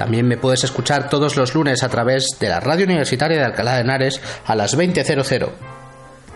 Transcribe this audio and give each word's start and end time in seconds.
También 0.00 0.26
me 0.26 0.38
puedes 0.38 0.64
escuchar 0.64 1.10
todos 1.10 1.36
los 1.36 1.54
lunes 1.54 1.82
a 1.82 1.90
través 1.90 2.38
de 2.40 2.48
la 2.48 2.58
radio 2.58 2.86
universitaria 2.86 3.36
de 3.36 3.44
Alcalá 3.44 3.74
de 3.74 3.82
Henares 3.82 4.18
a 4.46 4.54
las 4.54 4.74
20.00. 4.74 5.50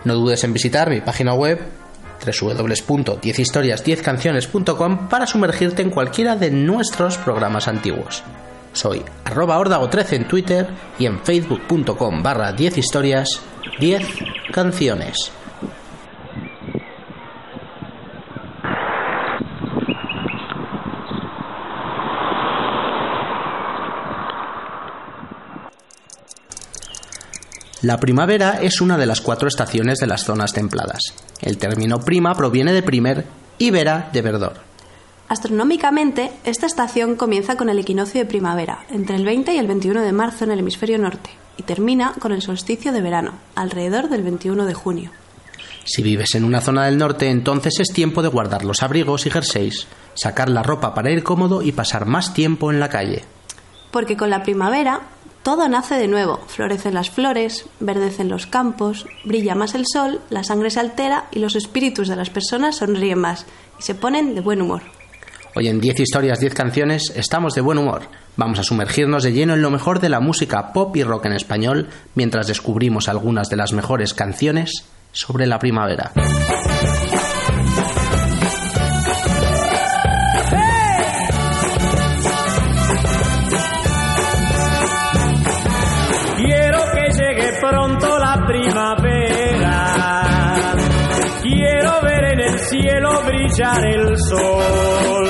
No 0.03 0.13
dudes 0.13 0.43
en 0.43 0.53
visitar 0.53 0.87
mi 0.87 1.01
página 1.01 1.33
web 1.33 1.59
www.10historias10canciones.com 2.23 5.09
para 5.09 5.25
sumergirte 5.25 5.81
en 5.81 5.89
cualquiera 5.89 6.35
de 6.35 6.51
nuestros 6.51 7.17
programas 7.17 7.67
antiguos. 7.67 8.21
Soy 8.71 9.03
arroba 9.23 9.89
13 9.89 10.15
en 10.15 10.27
Twitter 10.27 10.67
y 10.99 11.07
en 11.07 11.23
facebook.com 11.23 12.21
barra 12.21 12.53
10 12.53 12.77
historias 12.77 13.41
10 13.79 14.07
canciones. 14.51 15.31
La 27.85 27.99
primavera 27.99 28.57
es 28.63 28.81
una 28.81 28.97
de 28.97 29.05
las 29.05 29.21
cuatro 29.21 29.47
estaciones 29.47 29.99
de 29.99 30.07
las 30.07 30.23
zonas 30.23 30.53
templadas. 30.53 31.13
El 31.39 31.59
término 31.59 31.99
prima 31.99 32.33
proviene 32.33 32.73
de 32.73 32.81
primer 32.81 33.25
y 33.59 33.69
vera 33.69 34.09
de 34.11 34.23
verdor. 34.23 34.53
Astronómicamente, 35.27 36.31
esta 36.45 36.65
estación 36.65 37.15
comienza 37.15 37.57
con 37.57 37.69
el 37.69 37.77
equinoccio 37.77 38.21
de 38.21 38.25
primavera, 38.25 38.87
entre 38.89 39.17
el 39.17 39.23
20 39.23 39.53
y 39.53 39.59
el 39.59 39.67
21 39.67 40.01
de 40.01 40.11
marzo 40.13 40.45
en 40.45 40.51
el 40.51 40.61
hemisferio 40.61 40.97
norte, 40.97 41.29
y 41.57 41.61
termina 41.61 42.13
con 42.17 42.31
el 42.31 42.41
solsticio 42.41 42.91
de 42.91 43.01
verano, 43.01 43.33
alrededor 43.53 44.09
del 44.09 44.23
21 44.23 44.65
de 44.65 44.73
junio. 44.73 45.11
Si 45.83 46.01
vives 46.01 46.33
en 46.33 46.43
una 46.43 46.61
zona 46.61 46.85
del 46.85 46.97
norte, 46.97 47.29
entonces 47.29 47.79
es 47.79 47.89
tiempo 47.93 48.23
de 48.23 48.29
guardar 48.29 48.65
los 48.65 48.81
abrigos 48.81 49.27
y 49.27 49.29
jerseys, 49.29 49.85
sacar 50.15 50.49
la 50.49 50.63
ropa 50.63 50.95
para 50.95 51.11
ir 51.11 51.21
cómodo 51.21 51.61
y 51.61 51.71
pasar 51.71 52.07
más 52.07 52.33
tiempo 52.33 52.71
en 52.71 52.79
la 52.79 52.89
calle. 52.89 53.25
Porque 53.91 54.17
con 54.17 54.31
la 54.31 54.41
primavera 54.41 55.01
todo 55.45 55.69
nace 55.69 55.93
de 55.93 56.07
nuevo, 56.07 56.39
florecen 56.47 56.95
las 56.95 57.11
flores, 57.11 57.67
verdecen 57.79 58.29
los 58.29 58.47
campos, 58.47 59.05
brilla 59.25 59.53
más 59.53 59.75
el 59.75 59.85
sol, 59.85 60.19
la 60.31 60.43
sangre 60.43 60.71
se 60.71 60.79
altera 60.79 61.25
y 61.31 61.37
los 61.37 61.55
espíritus 61.55 62.07
de 62.07 62.15
las 62.15 62.31
personas 62.31 62.77
sonríen 62.77 63.19
más 63.19 63.45
y 63.77 63.83
se 63.83 63.93
ponen 63.93 64.33
de 64.33 64.41
buen 64.41 64.59
humor. 64.59 64.81
Hoy 65.53 65.67
en 65.67 65.79
10 65.79 65.99
historias, 65.99 66.39
10 66.39 66.55
canciones, 66.55 67.13
estamos 67.15 67.53
de 67.53 67.61
buen 67.61 67.77
humor. 67.77 68.07
Vamos 68.37 68.57
a 68.57 68.63
sumergirnos 68.63 69.21
de 69.21 69.33
lleno 69.33 69.53
en 69.53 69.61
lo 69.61 69.69
mejor 69.69 69.99
de 69.99 70.09
la 70.09 70.19
música 70.19 70.73
pop 70.73 70.97
y 70.97 71.03
rock 71.03 71.27
en 71.27 71.33
español 71.33 71.89
mientras 72.15 72.47
descubrimos 72.47 73.07
algunas 73.07 73.47
de 73.47 73.57
las 73.57 73.71
mejores 73.71 74.15
canciones 74.15 74.71
sobre 75.11 75.45
la 75.45 75.59
primavera. 75.59 76.11
Cielo 92.69 93.21
brillar 93.23 93.85
el 93.85 94.17
sol. 94.19 95.29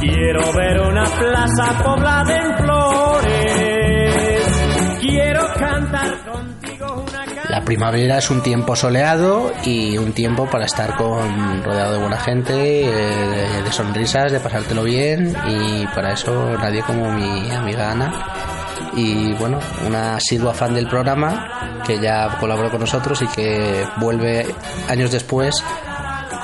Quiero 0.00 0.52
ver 0.52 0.80
una 0.80 1.04
plaza 1.04 1.82
poblada 1.82 2.36
en 2.36 2.56
flores. 2.58 4.42
Quiero 5.00 5.46
cantar 5.54 6.24
contigo 6.24 7.04
una 7.08 7.24
canción. 7.24 7.46
La 7.48 7.64
primavera 7.64 8.18
es 8.18 8.30
un 8.30 8.42
tiempo 8.42 8.76
soleado 8.76 9.52
y 9.64 9.96
un 9.98 10.12
tiempo 10.12 10.46
para 10.48 10.66
estar 10.66 10.96
con 10.96 11.62
rodeado 11.62 11.94
de 11.94 11.98
buena 12.00 12.18
gente, 12.18 12.84
eh, 12.84 13.62
de 13.64 13.72
sonrisas, 13.72 14.30
de 14.32 14.40
pasártelo 14.40 14.84
bien 14.84 15.34
y 15.46 15.86
para 15.94 16.12
eso 16.12 16.56
nadie 16.58 16.82
como 16.82 17.10
mi 17.12 17.50
amiga 17.50 17.90
Ana 17.90 18.12
y 18.96 19.32
bueno, 19.34 19.58
una 19.86 20.16
asidua 20.16 20.54
fan 20.54 20.74
del 20.74 20.86
programa 20.88 21.82
que 21.86 21.98
ya 22.00 22.36
colaboró 22.38 22.70
con 22.70 22.80
nosotros 22.80 23.20
y 23.22 23.26
que 23.26 23.86
vuelve 23.96 24.46
años 24.88 25.10
después 25.10 25.62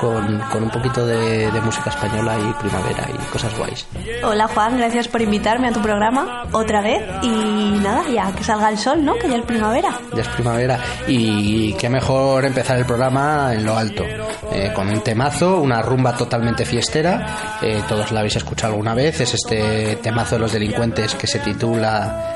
con, 0.01 0.39
con 0.51 0.63
un 0.63 0.69
poquito 0.71 1.05
de, 1.05 1.51
de 1.51 1.61
música 1.61 1.91
española 1.91 2.35
y 2.39 2.53
primavera 2.59 3.07
y 3.13 3.31
cosas 3.31 3.55
guays. 3.55 3.85
Hola 4.23 4.47
Juan, 4.47 4.77
gracias 4.77 5.07
por 5.07 5.21
invitarme 5.21 5.67
a 5.67 5.71
tu 5.71 5.79
programa 5.79 6.45
otra 6.51 6.81
vez 6.81 7.03
y 7.21 7.77
nada, 7.81 8.03
ya 8.09 8.31
que 8.31 8.43
salga 8.43 8.69
el 8.69 8.79
sol, 8.79 9.05
¿no? 9.05 9.13
Que 9.15 9.29
ya 9.29 9.37
es 9.37 9.45
primavera. 9.45 9.91
Ya 10.15 10.23
es 10.23 10.27
primavera 10.29 10.79
y 11.07 11.73
qué 11.73 11.87
mejor 11.87 12.45
empezar 12.45 12.77
el 12.79 12.85
programa 12.85 13.53
en 13.53 13.63
lo 13.63 13.77
alto, 13.77 14.03
eh, 14.51 14.71
con 14.73 14.89
un 14.89 15.01
temazo, 15.01 15.61
una 15.61 15.83
rumba 15.83 16.13
totalmente 16.17 16.65
fiestera, 16.65 17.59
eh, 17.61 17.83
todos 17.87 18.11
la 18.11 18.21
habéis 18.21 18.37
escuchado 18.37 18.73
alguna 18.73 18.95
vez, 18.95 19.21
es 19.21 19.35
este 19.35 19.97
temazo 19.97 20.35
de 20.35 20.41
los 20.41 20.51
delincuentes 20.51 21.13
que 21.13 21.27
se 21.27 21.39
titula 21.39 22.35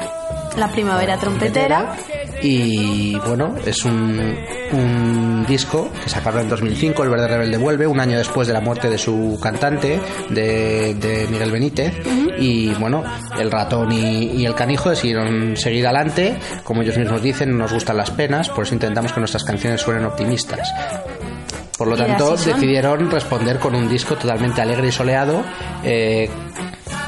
La 0.55 0.67
primavera 0.67 1.17
trompetera. 1.17 1.95
Y 2.41 3.15
bueno, 3.27 3.55
es 3.65 3.85
un, 3.85 4.37
un 4.71 5.45
disco 5.47 5.89
que 6.03 6.09
sacaron 6.09 6.41
en 6.41 6.49
2005, 6.49 7.03
El 7.03 7.09
Verde 7.09 7.27
Rebelde 7.27 7.57
vuelve, 7.57 7.87
un 7.87 7.99
año 7.99 8.17
después 8.17 8.47
de 8.47 8.53
la 8.53 8.61
muerte 8.61 8.89
de 8.89 8.97
su 8.97 9.39
cantante, 9.41 9.99
de, 10.29 10.95
de 10.95 11.27
Miguel 11.29 11.51
Benítez, 11.51 11.93
y 12.37 12.73
bueno, 12.75 13.03
el 13.39 13.51
ratón 13.51 13.91
y, 13.91 14.31
y 14.31 14.45
el 14.45 14.55
canijo 14.55 14.89
decidieron 14.89 15.55
seguir 15.57 15.85
adelante, 15.85 16.37
como 16.63 16.81
ellos 16.81 16.97
mismos 16.97 17.21
dicen, 17.21 17.51
no 17.51 17.59
nos 17.59 17.73
gustan 17.73 17.97
las 17.97 18.11
penas, 18.11 18.49
por 18.49 18.65
eso 18.65 18.73
intentamos 18.73 19.11
que 19.11 19.19
nuestras 19.19 19.43
canciones 19.43 19.81
suenen 19.81 20.05
optimistas. 20.05 20.71
Por 21.77 21.87
lo 21.87 21.97
tanto, 21.97 22.37
decidieron 22.37 23.11
responder 23.11 23.59
con 23.59 23.75
un 23.75 23.89
disco 23.89 24.15
totalmente 24.15 24.61
alegre 24.61 24.87
y 24.87 24.91
soleado 24.91 25.43
eh, 25.83 26.29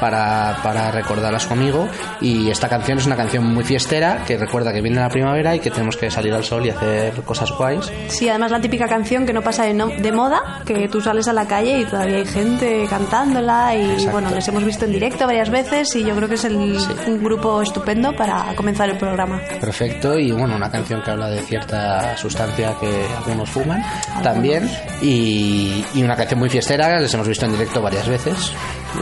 para, 0.00 0.58
para 0.62 0.90
recordar 0.90 1.34
a 1.34 1.38
su 1.38 1.52
amigo. 1.52 1.88
Y 2.20 2.50
esta 2.50 2.68
canción 2.68 2.98
es 2.98 3.06
una 3.06 3.16
canción 3.16 3.44
muy 3.52 3.64
fiestera 3.64 4.24
que 4.26 4.36
recuerda 4.36 4.72
que 4.72 4.80
viene 4.80 5.00
la 5.00 5.08
primavera 5.08 5.54
y 5.54 5.60
que 5.60 5.70
tenemos 5.70 5.96
que 5.96 6.10
salir 6.10 6.32
al 6.34 6.44
sol 6.44 6.66
y 6.66 6.70
hacer 6.70 7.12
cosas 7.22 7.50
guays. 7.52 7.90
Sí, 8.08 8.28
además 8.28 8.50
la 8.50 8.60
típica 8.60 8.86
canción 8.86 9.26
que 9.26 9.32
no 9.32 9.42
pasa 9.42 9.64
de, 9.64 9.74
no- 9.74 9.88
de 9.88 10.12
moda, 10.12 10.62
que 10.64 10.88
tú 10.88 11.00
sales 11.00 11.28
a 11.28 11.32
la 11.32 11.46
calle 11.46 11.80
y 11.80 11.84
todavía 11.84 12.16
hay 12.18 12.26
gente 12.26 12.86
cantándola 12.88 13.74
y 13.74 13.90
Exacto. 13.92 14.12
bueno, 14.12 14.30
les 14.30 14.46
hemos 14.48 14.64
visto 14.64 14.84
en 14.84 14.92
directo 14.92 15.26
varias 15.26 15.50
veces 15.50 15.94
y 15.96 16.04
yo 16.04 16.14
creo 16.14 16.28
que 16.28 16.34
es 16.34 16.44
el- 16.44 16.78
Sí. 16.78 16.86
un 17.06 17.22
grupo 17.24 17.62
estupendo 17.62 18.14
para 18.14 18.54
comenzar 18.54 18.88
el 18.90 18.98
programa. 18.98 19.40
Perfecto, 19.60 20.18
y 20.18 20.30
bueno, 20.32 20.56
una 20.56 20.70
canción 20.70 21.02
que 21.02 21.10
habla 21.10 21.28
de 21.28 21.40
cierta 21.42 22.16
sustancia 22.16 22.74
que 22.80 23.06
algunos 23.16 23.48
fuman 23.50 23.82
también, 24.22 24.68
y, 25.02 25.84
y 25.94 26.02
una 26.02 26.16
canción 26.16 26.38
muy 26.40 26.48
fiestera, 26.50 27.00
les 27.00 27.12
hemos 27.14 27.26
visto 27.28 27.46
en 27.46 27.52
directo 27.52 27.80
varias 27.80 28.08
veces, 28.08 28.52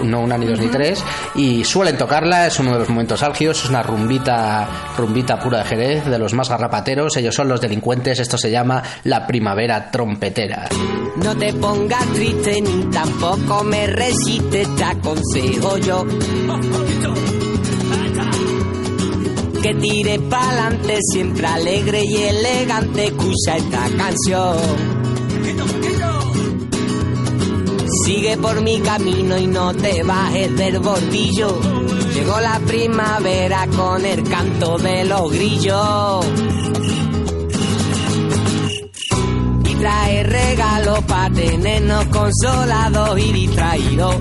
no 0.02 0.20
una 0.20 0.38
ni 0.38 0.46
dos 0.46 0.60
ni 0.60 0.68
tres, 0.68 1.02
y 1.34 1.64
suelen 1.64 1.96
tocarla, 1.96 2.46
es 2.46 2.58
uno 2.58 2.72
de 2.72 2.80
los 2.80 2.88
momentos 2.88 3.22
álgidos, 3.22 3.64
es 3.64 3.70
una 3.70 3.82
rumbita, 3.82 4.68
rumbita 4.96 5.38
pura 5.38 5.58
de 5.58 5.64
Jerez, 5.64 6.04
de 6.04 6.18
los 6.18 6.32
más 6.34 6.48
garrapateros, 6.48 7.16
ellos 7.16 7.34
son 7.34 7.48
los 7.48 7.60
delincuentes, 7.60 8.18
esto 8.18 8.38
se 8.38 8.50
llama 8.50 8.82
la 9.04 9.26
primavera 9.26 9.90
trompetera. 9.90 10.68
No 11.16 11.36
te 11.36 11.52
pongas 11.54 12.04
triste 12.12 12.60
ni 12.60 12.84
tampoco 12.90 13.64
me 13.64 13.86
resistes, 13.86 14.74
te 14.76 14.84
aconsejo 14.84 15.78
yo. 15.78 16.04
Que 19.62 19.74
tire 19.74 20.18
pa'lante, 20.20 20.98
siempre 21.12 21.46
alegre 21.46 22.02
y 22.04 22.16
elegante, 22.22 23.06
escucha 23.06 23.56
esta 23.56 23.88
canción. 23.96 25.06
Sigue 28.06 28.36
por 28.36 28.62
mi 28.62 28.80
camino 28.82 29.36
y 29.36 29.48
no 29.48 29.74
te 29.74 30.04
bajes 30.04 30.56
del 30.56 30.78
bordillo. 30.78 31.58
Llegó 32.14 32.38
la 32.38 32.60
primavera 32.60 33.66
con 33.76 34.04
el 34.04 34.22
canto 34.22 34.78
de 34.78 35.04
los 35.06 35.32
grillos. 35.32 36.24
y 39.64 39.74
trae 39.74 40.22
regalos 40.22 41.02
para 41.02 41.34
tenernos 41.34 42.04
consolados 42.04 43.18
y 43.18 43.32
distraídos. 43.32 44.16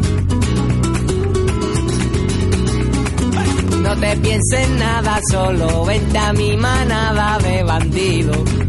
No 3.83 3.95
te 3.97 4.17
pienses 4.17 4.69
nada, 4.79 5.21
solo 5.29 5.85
vente 5.85 6.17
a 6.17 6.33
mi 6.33 6.57
manada 6.57 7.37
de 7.37 7.61
bandidos. 7.61 8.64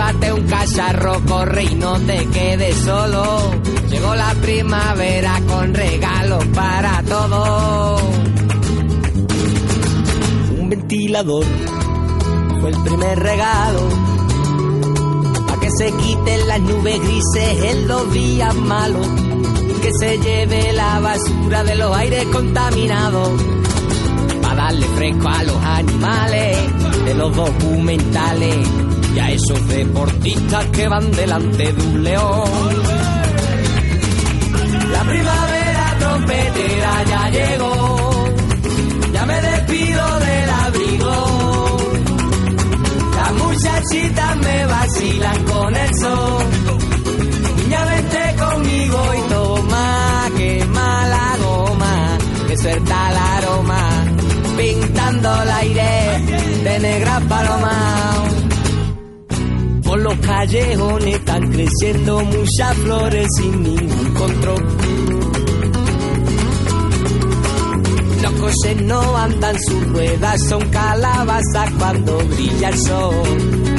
Llévate 0.00 0.32
un 0.32 0.46
cacharro, 0.46 1.20
corre 1.26 1.64
y 1.64 1.74
no 1.74 1.98
te 2.00 2.26
quedes 2.26 2.76
solo. 2.76 3.50
Llegó 3.88 4.14
la 4.14 4.32
primavera 4.34 5.40
con 5.46 5.74
regalos 5.74 6.44
para 6.54 7.02
todos. 7.02 8.02
Un 10.58 10.68
ventilador 10.70 11.44
fue 12.60 12.70
el 12.70 12.82
primer 12.82 13.18
regalo. 13.18 13.88
Pa' 15.46 15.60
que 15.60 15.70
se 15.70 15.92
quiten 15.92 16.48
las 16.48 16.60
nubes 16.60 17.00
grises 17.00 17.64
en 17.64 17.88
los 17.88 18.12
días 18.12 18.54
malos. 18.54 19.06
Que 19.82 19.90
se 19.98 20.18
lleve 20.18 20.72
la 20.72 21.00
basura 21.00 21.64
de 21.64 21.74
los 21.74 21.94
aires 21.96 22.24
contaminados. 22.32 23.30
Pa' 24.40 24.54
darle 24.54 24.86
fresco 24.96 25.28
a 25.28 25.42
los 25.42 25.56
animales 25.56 26.56
de 27.04 27.14
los 27.14 27.36
documentales. 27.36 28.89
Y 29.14 29.18
a 29.18 29.30
esos 29.30 29.68
deportistas 29.68 30.64
que 30.66 30.88
van 30.88 31.10
delante 31.10 31.72
de 31.72 31.82
un 31.82 32.04
león. 32.04 33.10
La 34.92 35.02
primavera 35.02 35.96
trompetera 35.98 37.04
ya 37.08 37.30
llegó. 37.30 38.24
Ya 39.12 39.26
me 39.26 39.40
despido 39.40 40.20
del 40.20 40.50
abrigo. 40.50 41.76
Las 43.16 43.32
muchachitas 43.34 44.36
me 44.36 44.66
vacilan 44.66 45.44
con 45.44 45.76
el 45.76 45.94
sol. 45.98 46.44
Niña, 47.56 47.84
vente 47.84 48.36
conmigo 48.38 49.00
y 49.18 49.28
toma, 49.28 50.28
quema 50.36 51.06
la 51.08 51.36
goma, 51.44 52.18
que 52.48 52.56
suelta 52.56 53.10
el 53.10 53.16
aroma, 53.16 53.88
pintando 54.56 55.42
el 55.42 55.50
aire 55.50 55.90
de 56.64 56.78
negra 56.80 57.20
paloma. 57.28 57.69
Los 60.10 60.18
callejones 60.26 61.14
están 61.14 61.52
creciendo 61.52 62.20
muchas 62.24 62.76
flores 62.78 63.28
sin 63.36 63.62
ningún 63.62 64.14
control. 64.14 64.66
Los 68.20 68.32
coches 68.32 68.82
no 68.82 69.16
andan, 69.16 69.56
sus 69.60 69.86
ruedas 69.86 70.40
son 70.48 70.68
calabazas 70.70 71.70
cuando 71.78 72.18
brilla 72.26 72.70
el 72.70 72.78
sol. 72.80 73.72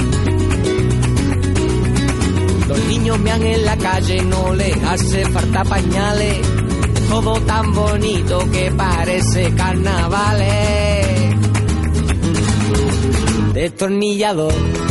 Los 2.70 2.86
niños 2.86 3.20
mean 3.20 3.44
en 3.44 3.66
la 3.66 3.76
calle, 3.76 4.22
no 4.24 4.54
les 4.54 4.84
hace 4.86 5.26
falta 5.32 5.66
pañales. 5.66 6.40
Todo 7.10 7.42
tan 7.42 7.74
bonito 7.74 8.40
que 8.54 8.72
parece 8.72 9.54
carnavales. 9.54 11.36
Destornillador 13.54 14.91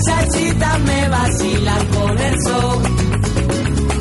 Muchachitas 0.00 0.80
me 0.80 1.08
vacilan 1.08 1.86
con 1.88 2.18
el 2.18 2.34
sol. 2.42 2.82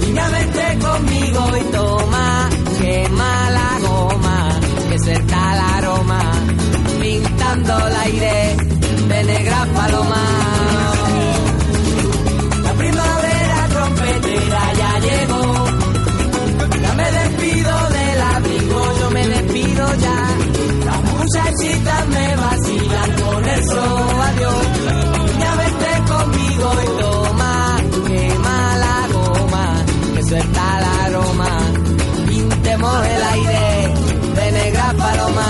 Niña, 0.02 0.30
vente 0.30 0.80
conmigo 0.80 1.58
y 1.58 1.72
toma, 1.72 2.50
quema 2.80 3.50
la 3.52 3.80
goma, 3.88 4.60
que 4.90 5.00
suelta 5.00 5.54
el 5.54 5.60
aroma, 5.60 6.22
pintando 7.02 7.88
el 7.88 7.96
aire 7.96 8.56
de 9.10 9.24
negra 9.24 9.68
paloma. 9.76 10.24
La 12.64 12.74
primavera 12.74 13.68
trompetera 13.70 14.74
ya 14.82 15.00
llegó, 15.00 15.66
ya 16.82 16.94
me 16.94 17.12
despido 17.12 17.90
del 17.90 18.22
abrigo, 18.22 19.00
yo 19.00 19.12
me 19.12 19.28
despido 19.28 19.96
ya. 19.96 20.20
Las 20.86 21.02
muchachitas 21.14 22.08
me 22.08 22.36
vacilan 22.36 23.12
con 23.22 23.46
el 23.46 23.64
sol, 23.66 24.22
adiós. 24.30 25.09
Niña, 26.70 26.78
vente 26.78 26.78
conmigo 26.78 26.82
y 26.82 27.02
toma, 27.02 27.78
quema 28.08 28.76
la 28.78 29.08
goma, 29.14 29.86
que 30.16 30.24
suelta 30.24 30.80
el 30.80 30.86
aroma, 31.06 31.60
pintemos 32.28 33.08
el 33.08 33.24
aire 33.24 33.94
de 34.36 34.52
negra 34.52 34.94
paloma. 34.98 35.48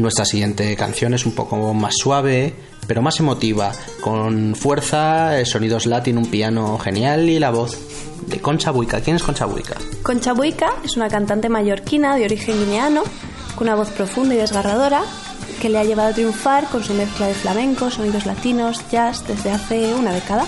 Nuestra 0.00 0.24
siguiente 0.24 0.74
canción 0.76 1.12
es 1.12 1.26
un 1.26 1.32
poco 1.32 1.74
más 1.74 1.94
suave, 1.94 2.54
pero 2.86 3.02
más 3.02 3.20
emotiva, 3.20 3.70
con 4.00 4.54
fuerza, 4.54 5.38
eh, 5.38 5.44
sonidos 5.44 5.84
latin, 5.84 6.16
un 6.16 6.24
piano 6.24 6.78
genial 6.78 7.28
y 7.28 7.38
la 7.38 7.50
voz 7.50 7.78
de 8.26 8.40
Concha 8.40 8.70
Buica. 8.70 9.02
¿Quién 9.02 9.16
es 9.16 9.22
Concha 9.22 9.44
Buica? 9.44 9.76
Concha 10.02 10.32
Buica 10.32 10.70
es 10.82 10.96
una 10.96 11.10
cantante 11.10 11.50
mallorquina 11.50 12.16
de 12.16 12.24
origen 12.24 12.58
guineano, 12.58 13.02
con 13.56 13.66
una 13.66 13.76
voz 13.76 13.90
profunda 13.90 14.34
y 14.34 14.38
desgarradora, 14.38 15.02
que 15.60 15.68
le 15.68 15.78
ha 15.78 15.84
llevado 15.84 16.08
a 16.08 16.14
triunfar 16.14 16.66
con 16.68 16.82
su 16.82 16.94
mezcla 16.94 17.26
de 17.26 17.34
flamenco, 17.34 17.90
sonidos 17.90 18.24
latinos, 18.24 18.82
jazz 18.90 19.26
desde 19.28 19.50
hace 19.50 19.94
una 19.94 20.12
década. 20.12 20.46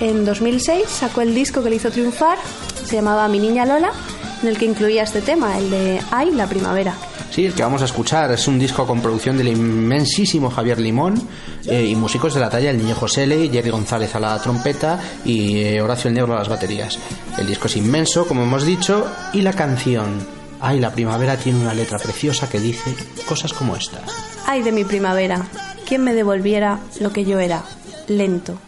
En 0.00 0.24
2006 0.24 0.88
sacó 0.88 1.20
el 1.20 1.34
disco 1.34 1.62
que 1.62 1.68
le 1.68 1.76
hizo 1.76 1.90
triunfar, 1.90 2.38
se 2.86 2.96
llamaba 2.96 3.28
Mi 3.28 3.40
Niña 3.40 3.66
Lola, 3.66 3.92
en 4.40 4.48
el 4.48 4.56
que 4.56 4.64
incluía 4.64 5.02
este 5.02 5.20
tema, 5.20 5.58
el 5.58 5.70
de 5.70 6.00
Ay, 6.10 6.30
la 6.30 6.46
primavera. 6.46 6.96
Sí, 7.30 7.46
el 7.46 7.54
que 7.54 7.62
vamos 7.62 7.80
a 7.82 7.84
escuchar 7.84 8.32
es 8.32 8.48
un 8.48 8.58
disco 8.58 8.84
con 8.86 9.00
producción 9.00 9.36
del 9.38 9.48
inmensísimo 9.48 10.50
Javier 10.50 10.80
Limón 10.80 11.28
eh, 11.64 11.84
y 11.84 11.94
músicos 11.94 12.34
de 12.34 12.40
la 12.40 12.50
talla 12.50 12.70
El 12.70 12.78
Niño 12.78 12.96
José 12.96 13.22
L, 13.22 13.48
Jerry 13.48 13.70
González 13.70 14.14
a 14.16 14.20
la 14.20 14.38
trompeta 14.42 14.98
y 15.24 15.58
eh, 15.60 15.80
Horacio 15.80 16.08
el 16.08 16.14
Negro 16.14 16.34
a 16.34 16.38
las 16.38 16.48
baterías. 16.48 16.98
El 17.38 17.46
disco 17.46 17.68
es 17.68 17.76
inmenso, 17.76 18.26
como 18.26 18.42
hemos 18.42 18.64
dicho, 18.64 19.06
y 19.32 19.42
la 19.42 19.52
canción 19.52 20.40
Ay, 20.62 20.78
la 20.78 20.92
primavera 20.92 21.38
tiene 21.38 21.60
una 21.60 21.72
letra 21.72 21.98
preciosa 21.98 22.48
que 22.48 22.60
dice 22.60 22.94
cosas 23.26 23.52
como 23.54 23.76
esta. 23.76 24.02
Ay 24.46 24.62
de 24.62 24.72
mi 24.72 24.84
primavera, 24.84 25.46
¿quién 25.88 26.04
me 26.04 26.12
devolviera 26.12 26.80
lo 27.00 27.12
que 27.12 27.24
yo 27.24 27.38
era? 27.38 27.64
Lento, 28.08 28.58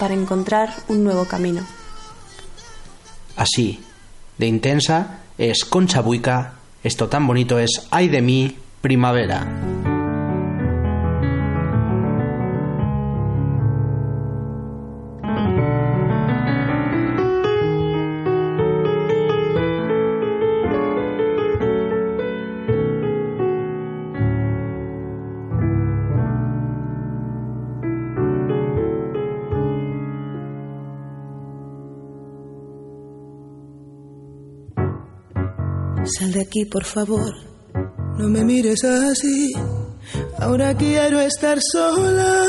para 0.00 0.14
encontrar 0.14 0.74
un 0.88 1.04
nuevo 1.04 1.26
camino. 1.26 1.64
Así, 3.36 3.80
de 4.38 4.46
intensa, 4.46 5.20
es 5.38 5.64
Concha 5.64 6.00
Buica 6.00 6.54
esto 6.86 7.08
tan 7.08 7.26
bonito 7.26 7.58
es 7.58 7.88
Ay 7.90 8.08
de 8.08 8.22
mí, 8.22 8.56
primavera. 8.80 9.75
Aquí, 36.46 36.64
por 36.64 36.84
favor. 36.84 37.34
No 38.18 38.28
me 38.28 38.44
mires 38.44 38.82
así. 38.84 39.52
Ahora 40.38 40.74
quiero 40.76 41.20
estar 41.20 41.58
sola. 41.72 42.44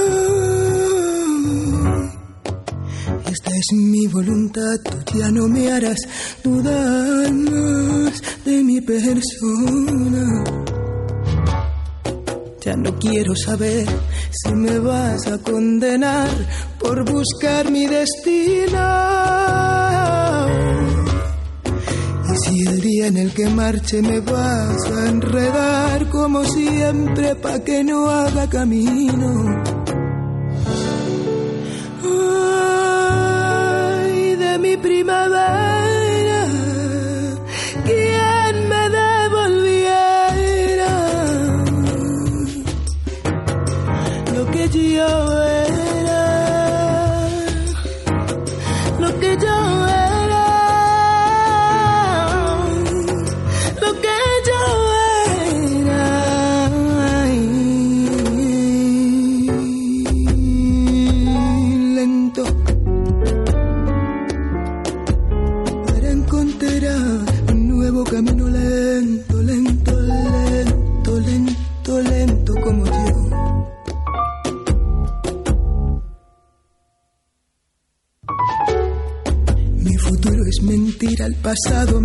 Esta 3.32 3.50
es 3.50 3.68
mi 3.74 4.08
voluntad, 4.08 4.77
tú 5.06 5.20
ya 5.20 5.32
no 5.32 5.48
me 5.48 5.72
harás 5.72 5.98
dudar 6.44 7.32
más 7.34 8.22
de 8.46 8.63
mi 8.63 8.80
persona. 8.82 10.44
Ya 12.62 12.75
no 12.75 12.94
quiero 13.00 13.36
saber 13.36 13.88
si 14.32 14.54
me 14.54 14.80
vas 14.80 15.27
a 15.27 15.38
condenar 15.39 16.30
por 16.80 17.04
buscar 17.10 17.72
mi 17.72 17.88
destino. 17.88 18.77
Si 22.48 22.66
el 22.66 22.80
día 22.80 23.08
en 23.08 23.18
el 23.18 23.34
que 23.34 23.50
marche 23.50 24.01
me 24.01 24.22
vas 24.22 24.92
a 24.92 25.10
enredar 25.10 26.10
como 26.10 26.46
siempre 26.46 27.36
pa' 27.36 27.60
que 27.60 27.84
no 27.84 28.10
haga 28.10 28.50
camino. 28.50 29.87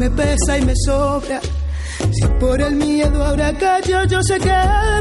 Me 0.03 0.11
pesa 0.11 0.59
y 0.59 0.63
me 0.63 0.75
sobra. 0.85 1.41
Si 2.11 2.27
por 2.41 2.61
el 2.61 2.75
miedo 2.75 3.25
ahora 3.25 3.57
callo, 3.57 4.05
yo 4.07 4.21
sé 4.23 4.37
que 4.39 4.57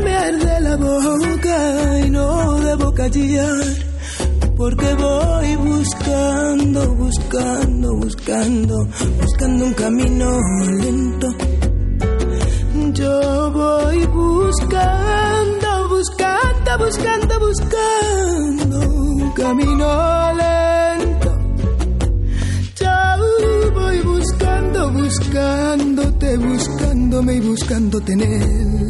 me 0.05 0.15
arde 0.15 0.60
la 0.60 0.75
boca 0.75 2.00
y 2.05 2.10
no 2.12 2.60
debo 2.60 2.93
callar. 2.93 3.63
Porque 4.55 4.93
voy 4.93 5.55
buscando, 5.55 6.93
buscando, 6.93 7.96
buscando, 7.96 8.75
buscando 9.20 9.65
un 9.65 9.74
camino 9.74 10.39
lento. 10.84 11.27
Yo 12.93 13.51
voy 13.51 14.05
buscando, 14.05 15.89
buscando, 15.89 16.77
buscando, 16.77 17.39
buscando 17.39 18.79
un 18.79 19.31
camino 19.31 20.21
buscándote 27.22 28.13
en 28.13 28.22
él. 28.22 28.81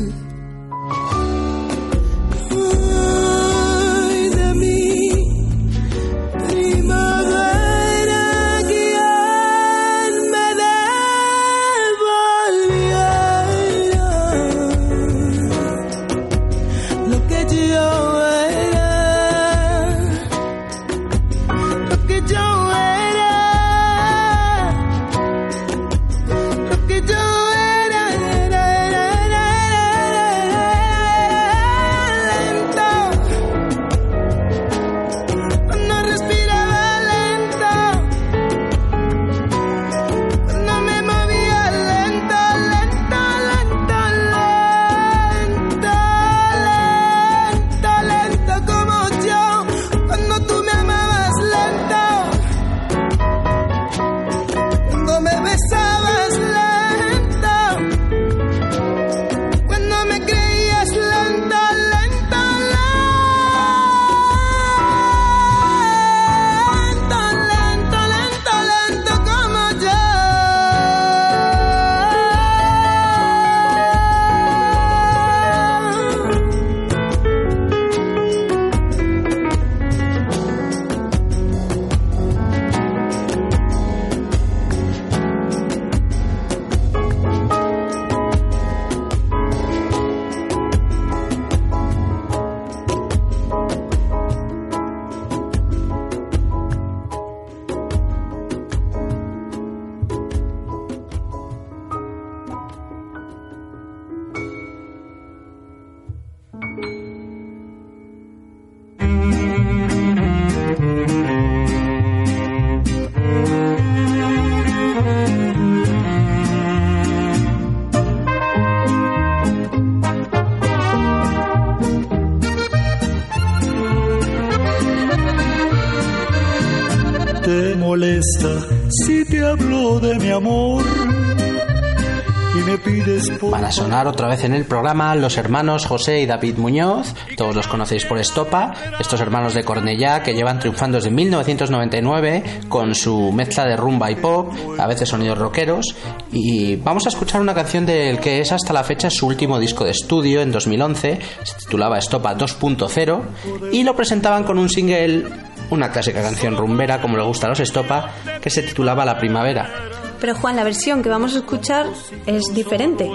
Otra 133.91 134.29
vez 134.29 134.45
en 134.45 134.53
el 134.53 134.63
programa 134.63 135.13
los 135.15 135.38
hermanos 135.38 135.86
José 135.86 136.21
y 136.21 136.25
David 136.25 136.57
Muñoz, 136.57 137.13
todos 137.36 137.53
los 137.53 137.67
conocéis 137.67 138.05
por 138.05 138.19
Estopa, 138.19 138.74
estos 139.00 139.19
hermanos 139.19 139.53
de 139.53 139.65
Cornellá 139.65 140.24
que 140.24 140.33
llevan 140.33 140.60
triunfando 140.60 140.98
desde 140.98 141.12
1999 141.12 142.62
con 142.69 142.95
su 142.95 143.33
mezcla 143.33 143.65
de 143.65 143.75
rumba 143.75 144.10
y 144.10 144.15
pop, 144.15 144.53
a 144.79 144.88
veces 144.88 145.10
sonidos 145.10 145.38
rockeros, 145.38 145.93
y 146.31 146.77
vamos 146.77 147.05
a 147.05 147.10
escuchar 147.10 147.41
una 147.41 147.53
canción 147.53 147.86
del 147.86 148.19
que 148.19 148.39
es 148.39 148.53
hasta 148.53 148.71
la 148.71 148.86
fecha 148.86 149.10
su 149.10 149.27
último 149.27 149.60
disco 149.60 149.83
de 149.83 149.91
estudio 149.91 150.41
en 150.41 150.53
2011, 150.53 151.19
se 151.43 151.57
titulaba 151.57 151.98
Estopa 151.98 152.36
2.0 152.36 153.71
y 153.74 153.83
lo 153.83 153.93
presentaban 153.93 154.45
con 154.45 154.57
un 154.57 154.69
single, 154.69 155.25
una 155.69 155.91
clásica 155.91 156.21
canción 156.21 156.55
rumbera 156.55 157.01
como 157.01 157.17
le 157.17 157.24
gusta 157.24 157.48
a 157.48 157.50
los 157.50 157.60
Estopa, 157.60 158.10
que 158.41 158.50
se 158.50 158.63
titulaba 158.63 159.03
La 159.03 159.19
Primavera. 159.19 159.90
Pero 160.21 160.35
Juan, 160.35 160.55
la 160.55 160.63
versión 160.63 161.01
que 161.01 161.09
vamos 161.09 161.33
a 161.33 161.39
escuchar 161.39 161.87
es 162.27 162.43
diferente. 162.53 163.09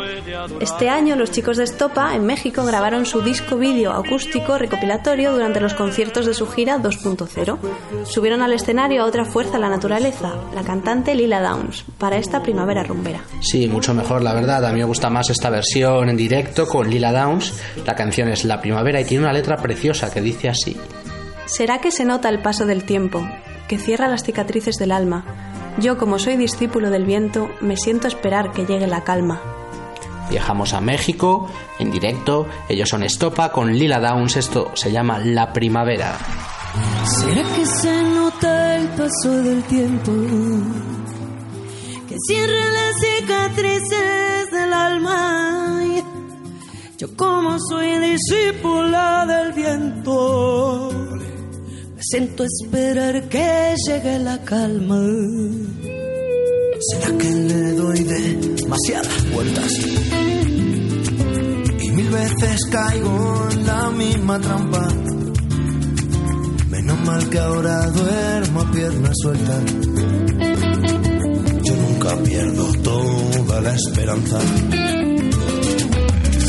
Este 0.60 0.88
año 0.88 1.14
los 1.14 1.30
chicos 1.30 1.56
de 1.56 1.62
Estopa 1.62 2.16
en 2.16 2.26
México 2.26 2.64
grabaron 2.64 3.06
su 3.06 3.22
disco 3.22 3.56
vídeo 3.56 3.92
acústico 3.92 4.58
recopilatorio 4.58 5.32
durante 5.32 5.60
los 5.60 5.74
conciertos 5.74 6.26
de 6.26 6.34
su 6.34 6.48
gira 6.48 6.78
2.0. 6.78 7.58
Subieron 8.04 8.42
al 8.42 8.52
escenario 8.52 9.02
a 9.02 9.06
otra 9.06 9.24
fuerza 9.24 9.56
la 9.60 9.68
naturaleza, 9.68 10.34
la 10.52 10.64
cantante 10.64 11.14
Lila 11.14 11.40
Downs, 11.40 11.84
para 11.96 12.16
esta 12.16 12.42
primavera 12.42 12.82
rumbera. 12.82 13.20
Sí, 13.40 13.68
mucho 13.68 13.94
mejor, 13.94 14.22
la 14.22 14.34
verdad. 14.34 14.64
A 14.64 14.72
mí 14.72 14.80
me 14.80 14.84
gusta 14.84 15.08
más 15.08 15.30
esta 15.30 15.48
versión 15.48 16.08
en 16.08 16.16
directo 16.16 16.66
con 16.66 16.90
Lila 16.90 17.12
Downs. 17.12 17.54
La 17.86 17.94
canción 17.94 18.28
es 18.30 18.44
La 18.44 18.60
Primavera 18.60 19.00
y 19.00 19.04
tiene 19.04 19.22
una 19.22 19.32
letra 19.32 19.56
preciosa 19.58 20.12
que 20.12 20.20
dice 20.20 20.48
así. 20.48 20.76
¿Será 21.44 21.78
que 21.78 21.92
se 21.92 22.04
nota 22.04 22.28
el 22.28 22.42
paso 22.42 22.66
del 22.66 22.82
tiempo, 22.82 23.24
que 23.68 23.78
cierra 23.78 24.08
las 24.08 24.24
cicatrices 24.24 24.74
del 24.74 24.90
alma? 24.90 25.45
Yo, 25.78 25.98
como 25.98 26.18
soy 26.18 26.36
discípulo 26.36 26.90
del 26.90 27.04
viento, 27.04 27.50
me 27.60 27.76
siento 27.76 28.08
esperar 28.08 28.52
que 28.52 28.64
llegue 28.64 28.86
la 28.86 29.04
calma. 29.04 29.40
Viajamos 30.30 30.72
a 30.72 30.80
México 30.80 31.48
en 31.78 31.90
directo. 31.90 32.46
Ellos 32.68 32.88
son 32.88 33.02
Estopa 33.02 33.52
con 33.52 33.72
Lila 33.72 34.00
Downs. 34.00 34.36
Esto 34.36 34.70
se 34.74 34.90
llama 34.90 35.18
La 35.18 35.52
Primavera. 35.52 36.16
¿Será 37.04 37.42
que 37.54 37.66
se 37.66 38.02
nota 38.02 38.76
el 38.76 38.88
paso 38.88 39.42
del 39.42 39.62
tiempo? 39.64 40.12
Que 42.08 42.16
cierra 42.26 42.70
las 42.72 42.94
cicatrices 43.00 44.50
del 44.50 44.72
alma. 44.72 45.82
Yo 46.98 47.14
como 47.14 47.58
soy 47.58 47.98
discípula 47.98 49.26
del 49.26 49.52
viento, 49.52 50.88
siento 52.08 52.44
esperar 52.44 53.28
que 53.28 53.74
llegue 53.86 54.18
la 54.20 54.38
calma. 54.42 55.02
¿Será 56.88 57.18
que 57.18 57.30
le 57.30 57.72
doy 57.72 57.98
demasiadas 58.04 59.30
vueltas? 59.32 59.72
Y 61.82 61.90
mil 61.90 62.08
veces 62.10 62.60
caigo 62.70 63.48
en 63.50 63.66
la 63.66 63.90
misma 63.90 64.40
trampa. 64.40 64.88
Menos 66.70 67.00
mal 67.00 67.28
que 67.28 67.38
ahora 67.38 67.86
duermo 67.90 68.60
a 68.60 68.70
pierna 68.70 69.10
suelta. 69.14 69.60
Yo 71.64 71.76
nunca 71.76 72.16
pierdo 72.22 72.72
toda 72.82 73.60
la 73.62 73.74
esperanza. 73.74 74.38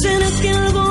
¿Será 0.01 0.27
que 0.41 0.49
algunas 0.49 0.86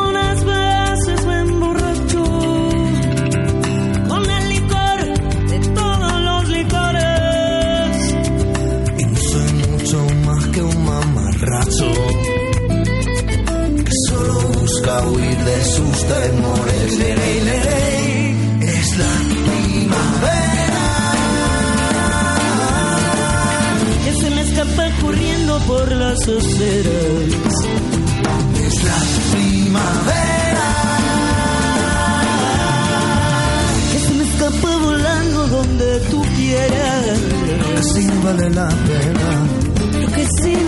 que 13.85 13.93
solo 14.09 14.41
busca 14.61 15.09
huir 15.09 15.37
de 15.37 15.65
sus 15.65 15.99
temores. 16.07 16.99
Lerey, 16.99 17.41
lerey, 17.41 18.37
es 18.63 18.99
la 18.99 19.15
primavera. 19.47 20.87
Que 24.05 24.13
se 24.21 24.31
me 24.31 24.41
escapa 24.43 24.91
corriendo 25.03 25.59
por 25.67 25.93
las 25.93 26.21
aceras. 26.21 27.55
Es 28.65 28.85
la 28.85 28.99
primavera. 29.33 30.69
Que 33.93 33.99
se 33.99 34.15
me 34.15 34.25
escapa 34.25 34.77
volando 34.77 35.47
donde 35.49 36.01
tú 36.11 36.23
quieras. 36.37 37.19
Así 37.79 38.07
vale 38.23 38.51
la 38.51 38.69
pena. 38.69 39.67
Creo 39.93 40.13
que 40.13 40.27
sí 40.43 40.66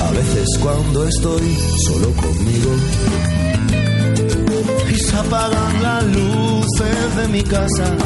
A 0.00 0.10
veces 0.12 0.48
cuando 0.62 1.06
estoy 1.06 1.56
solo 1.86 2.10
conmigo 2.12 2.70
y 4.90 4.94
se 4.94 5.16
apagan 5.16 5.82
las 5.82 6.04
luces 6.04 7.16
de 7.16 7.28
mi 7.28 7.42
casa, 7.42 7.96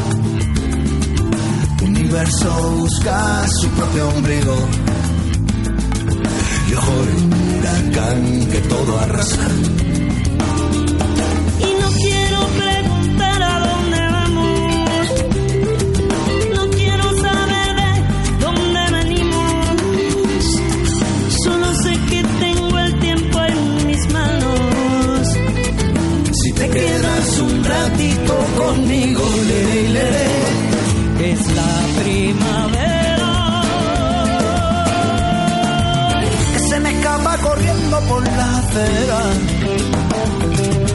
universo 1.82 2.72
busca 2.78 3.46
su 3.48 3.68
propio 3.68 4.08
ombligo 4.08 4.56
y 6.68 6.74
ojo 6.74 6.92
el 7.02 7.58
huracán 7.58 8.48
que 8.50 8.58
todo 8.68 8.98
arrasa. 8.98 9.48
Por 38.00 38.22
la 38.24 38.58
acera. 38.58 39.20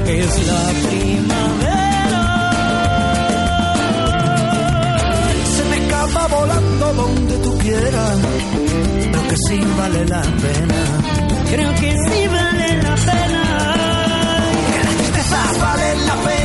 Es 0.05 0.47
la 0.47 0.63
primavera. 0.87 2.23
Se 5.55 5.63
me 5.69 5.77
escapa 5.77 6.27
volando 6.27 6.93
donde 6.93 7.37
tú 7.37 7.57
quieras. 7.59 8.17
Creo 9.11 9.27
que 9.27 9.35
sí 9.47 9.59
vale 9.77 10.05
la 10.05 10.21
pena. 10.21 10.81
Creo 11.51 11.71
que 11.75 11.91
sí 11.91 12.27
vale 12.27 12.81
la 12.83 12.95
pena. 12.95 13.43
Que 15.15 15.23
la 15.31 15.65
vale 15.65 15.95
la 16.05 16.15
pena 16.15 16.38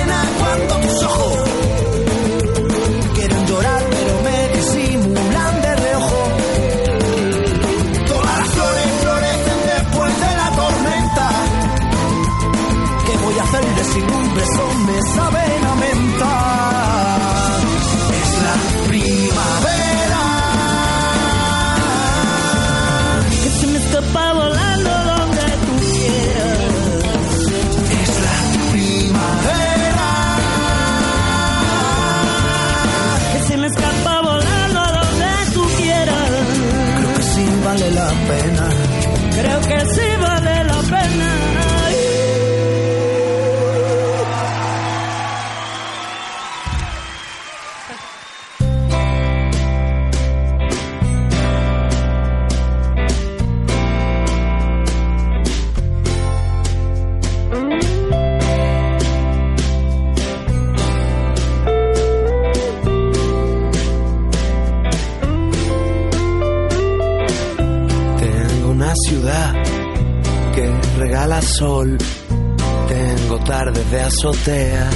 Tengo 72.89 73.39
tardes 73.45 73.91
de 73.91 74.01
azotea. 74.01 74.91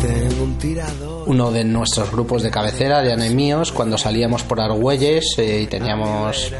tengo 0.00 0.44
un 0.44 0.58
tirador. 0.58 1.24
Uno 1.28 1.50
de 1.50 1.64
nuestros 1.64 2.10
grupos 2.10 2.42
de 2.42 2.50
cabecera, 2.50 3.02
de 3.02 3.12
Ana 3.12 3.26
y 3.26 3.34
míos, 3.34 3.72
cuando 3.72 3.98
salíamos 3.98 4.42
por 4.42 4.60
Argüelles 4.60 5.34
eh, 5.38 5.60
y 5.62 5.66
teníamos 5.66 6.52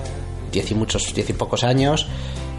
diez 0.53 0.71
y 0.71 0.75
muchos, 0.75 1.15
diez 1.15 1.31
y 1.31 1.33
pocos 1.33 1.65
años, 1.65 2.07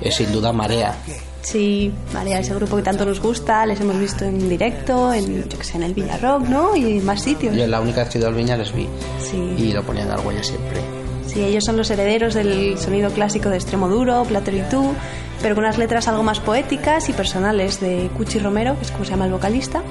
es 0.02 0.16
sin 0.16 0.32
duda 0.32 0.52
Marea. 0.52 0.96
Sí, 1.42 1.92
María, 2.14 2.40
ese 2.40 2.54
grupo 2.56 2.76
que 2.78 2.82
tanto 2.84 3.06
nos 3.06 3.22
gusta, 3.22 3.66
les 3.66 3.80
hemos 3.80 3.98
visto 4.00 4.26
en 4.26 4.50
directo, 4.50 5.14
en, 5.14 5.48
yo 5.50 5.58
que 5.58 5.64
sé, 5.64 5.78
en 5.78 5.84
el 5.84 5.94
Villarrock, 5.94 6.42
¿no? 6.48 6.76
Y 6.76 6.98
en 6.98 7.06
más 7.06 7.22
sitios. 7.22 7.56
Yo 7.56 7.66
la 7.68 7.80
única 7.80 8.02
vez 8.02 8.10
que 8.10 8.18
he 8.18 8.22
ido 8.22 8.28
al 8.28 8.36
Viña 8.36 8.58
les 8.58 8.74
vi 8.74 8.88
Sí. 9.20 9.38
y 9.58 9.72
lo 9.74 9.84
ponían 9.84 10.08
en 10.08 10.14
Argüelles 10.14 10.48
siempre. 10.48 10.80
Sí, 11.28 11.42
ellos 11.44 11.64
son 11.64 11.78
los 11.78 11.90
herederos 11.92 12.34
del 12.34 12.78
sonido 12.80 13.12
clásico 13.12 13.50
de 13.50 13.58
Extremo 13.58 13.88
Duro, 13.88 14.24
Platero 14.28 14.58
y 14.58 14.62
tú, 14.64 14.94
pero 15.42 15.56
con 15.56 15.64
unas 15.64 15.78
letras 15.78 16.08
algo 16.08 16.24
más 16.24 16.40
poéticas 16.40 17.10
y 17.10 17.14
personales 17.14 17.80
de 17.80 18.10
Cuchi 18.18 18.40
Romero, 18.40 18.76
que 18.78 18.86
es 18.86 18.92
como 18.92 19.06
se 19.06 19.12
llama 19.12 19.26
el 19.26 19.32
vocalista. 19.32 19.82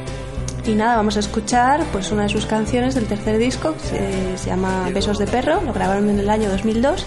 Y 0.66 0.74
nada, 0.74 0.96
vamos 0.96 1.16
a 1.16 1.20
escuchar 1.20 1.82
pues 1.92 2.12
una 2.12 2.24
de 2.24 2.28
sus 2.28 2.44
canciones 2.44 2.94
del 2.94 3.06
tercer 3.06 3.38
disco, 3.38 3.72
que 3.72 3.80
se, 3.80 4.38
se 4.38 4.50
llama 4.50 4.90
Besos 4.92 5.18
de 5.18 5.26
Perro, 5.26 5.62
lo 5.62 5.72
grabaron 5.72 6.10
en 6.10 6.18
el 6.18 6.28
año 6.28 6.50
2002. 6.50 7.06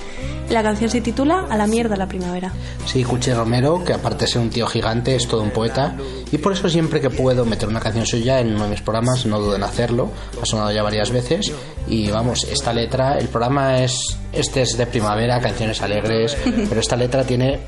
Y 0.50 0.54
la 0.54 0.64
canción 0.64 0.90
se 0.90 1.00
titula 1.00 1.46
A 1.50 1.56
la 1.56 1.68
mierda 1.68 1.96
la 1.96 2.08
primavera. 2.08 2.52
Sí, 2.86 3.04
Cuchi 3.04 3.32
Romero, 3.32 3.84
que 3.86 3.94
aparte 3.94 4.26
de 4.26 4.32
ser 4.32 4.42
un 4.42 4.50
tío 4.50 4.66
gigante, 4.68 5.16
es 5.16 5.28
todo 5.28 5.44
un 5.44 5.52
poeta. 5.52 5.96
Y 6.32 6.40
por 6.40 6.54
eso 6.54 6.68
siempre 6.68 7.00
que 7.00 7.10
puedo 7.10 7.46
meter 7.46 7.70
una 7.70 7.80
canción 7.80 8.06
suya 8.06 8.40
en 8.40 8.56
uno 8.56 8.66
de 8.66 8.72
mis 8.72 8.82
programas, 8.82 9.26
no 9.26 9.40
dudo 9.40 9.56
en 9.56 9.64
hacerlo. 9.64 10.12
Ha 10.42 10.46
sonado 10.46 10.72
ya 10.72 10.84
varias 10.84 11.12
veces. 11.12 11.54
Y 11.88 12.10
vamos, 12.10 12.44
esta 12.46 12.74
letra, 12.74 13.18
el 13.18 13.28
programa 13.28 13.82
es. 13.82 14.18
Este 14.34 14.64
es 14.64 14.76
de 14.76 14.88
primavera, 14.88 15.40
canciones 15.40 15.82
alegres. 15.82 16.36
pero 16.68 16.82
esta 16.82 16.98
letra 16.98 17.24
tiene 17.24 17.60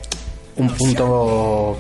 un 0.56 0.70
punto 0.70 1.78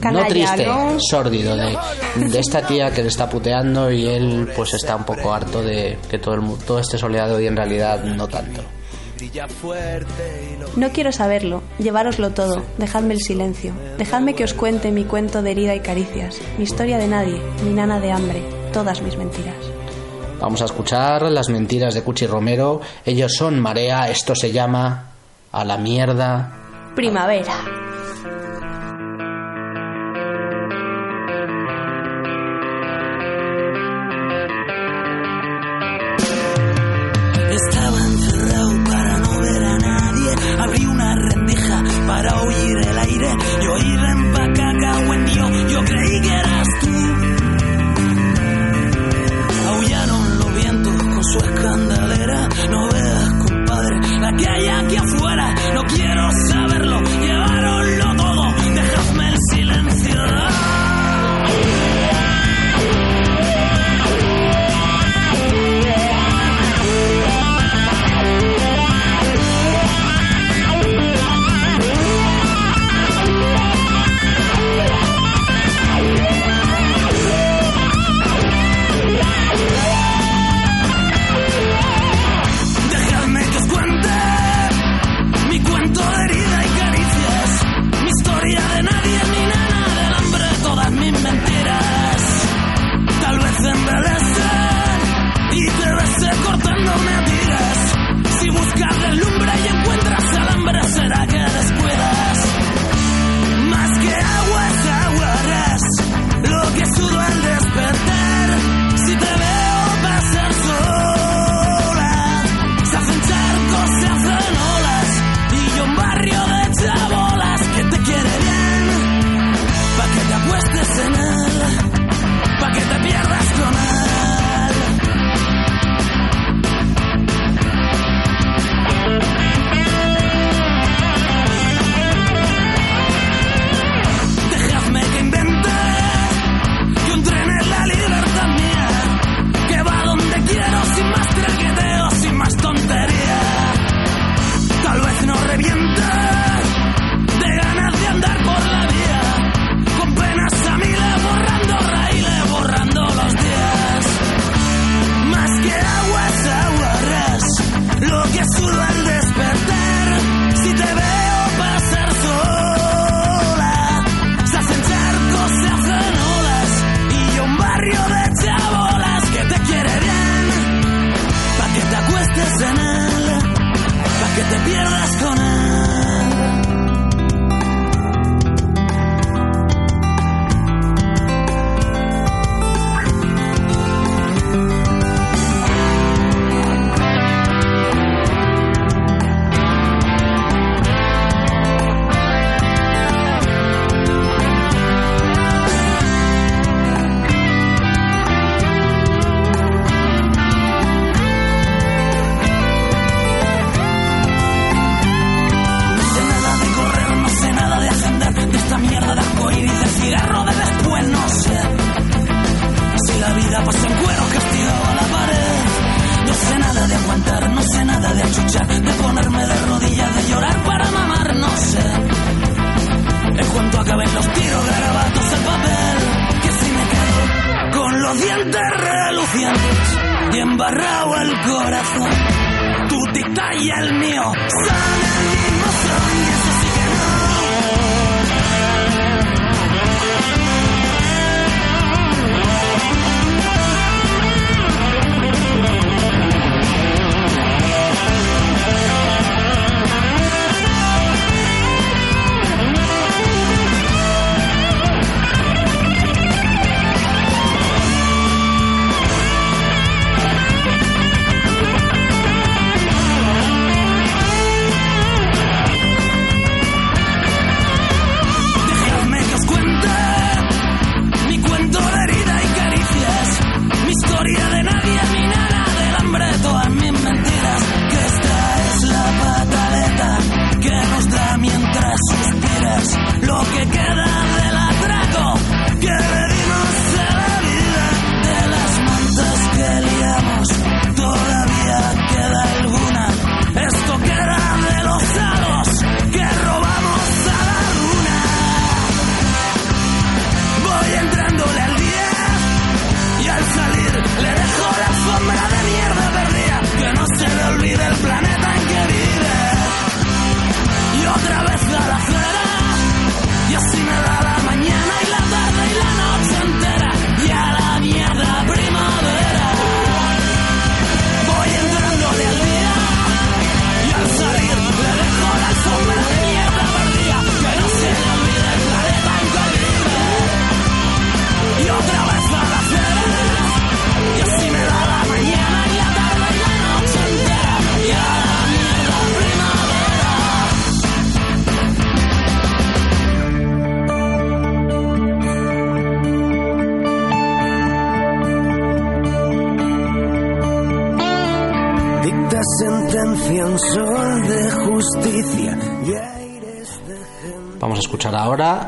Canalla, 0.00 0.24
no 0.24 0.28
triste, 0.28 0.66
¿no? 0.66 0.96
sórdido 1.00 1.56
de, 1.56 1.76
de 2.16 2.38
esta 2.38 2.66
tía 2.66 2.90
que 2.90 3.02
le 3.02 3.08
está 3.08 3.28
puteando 3.28 3.90
y 3.90 4.06
él 4.06 4.50
pues 4.56 4.74
está 4.74 4.96
un 4.96 5.04
poco 5.04 5.32
harto 5.32 5.62
de 5.62 5.98
que 6.08 6.18
todo 6.18 6.34
el 6.34 6.42
todo 6.64 6.78
esté 6.78 6.96
soleado 6.96 7.40
y 7.40 7.46
en 7.46 7.56
realidad 7.56 8.02
no 8.04 8.26
tanto. 8.26 8.62
No 10.76 10.90
quiero 10.90 11.12
saberlo, 11.12 11.62
llevároslo 11.78 12.30
todo, 12.30 12.62
dejadme 12.78 13.14
el 13.14 13.20
silencio, 13.20 13.72
dejadme 13.96 14.34
que 14.34 14.44
os 14.44 14.54
cuente 14.54 14.90
mi 14.90 15.04
cuento 15.04 15.40
de 15.40 15.52
herida 15.52 15.74
y 15.74 15.80
caricias, 15.80 16.38
mi 16.58 16.64
historia 16.64 16.98
de 16.98 17.08
nadie, 17.08 17.40
mi 17.64 17.72
nana 17.72 18.00
de 18.00 18.12
hambre, 18.12 18.42
todas 18.72 19.02
mis 19.02 19.16
mentiras. 19.16 19.54
Vamos 20.40 20.60
a 20.62 20.66
escuchar 20.66 21.22
las 21.30 21.48
mentiras 21.48 21.94
de 21.94 22.02
Cuchi 22.02 22.26
Romero. 22.26 22.80
Ellos 23.06 23.32
son 23.34 23.58
Marea, 23.60 24.10
esto 24.10 24.34
se 24.34 24.52
llama 24.52 25.12
A 25.52 25.64
la 25.64 25.78
mierda. 25.78 26.63
Primavera. 26.94 27.93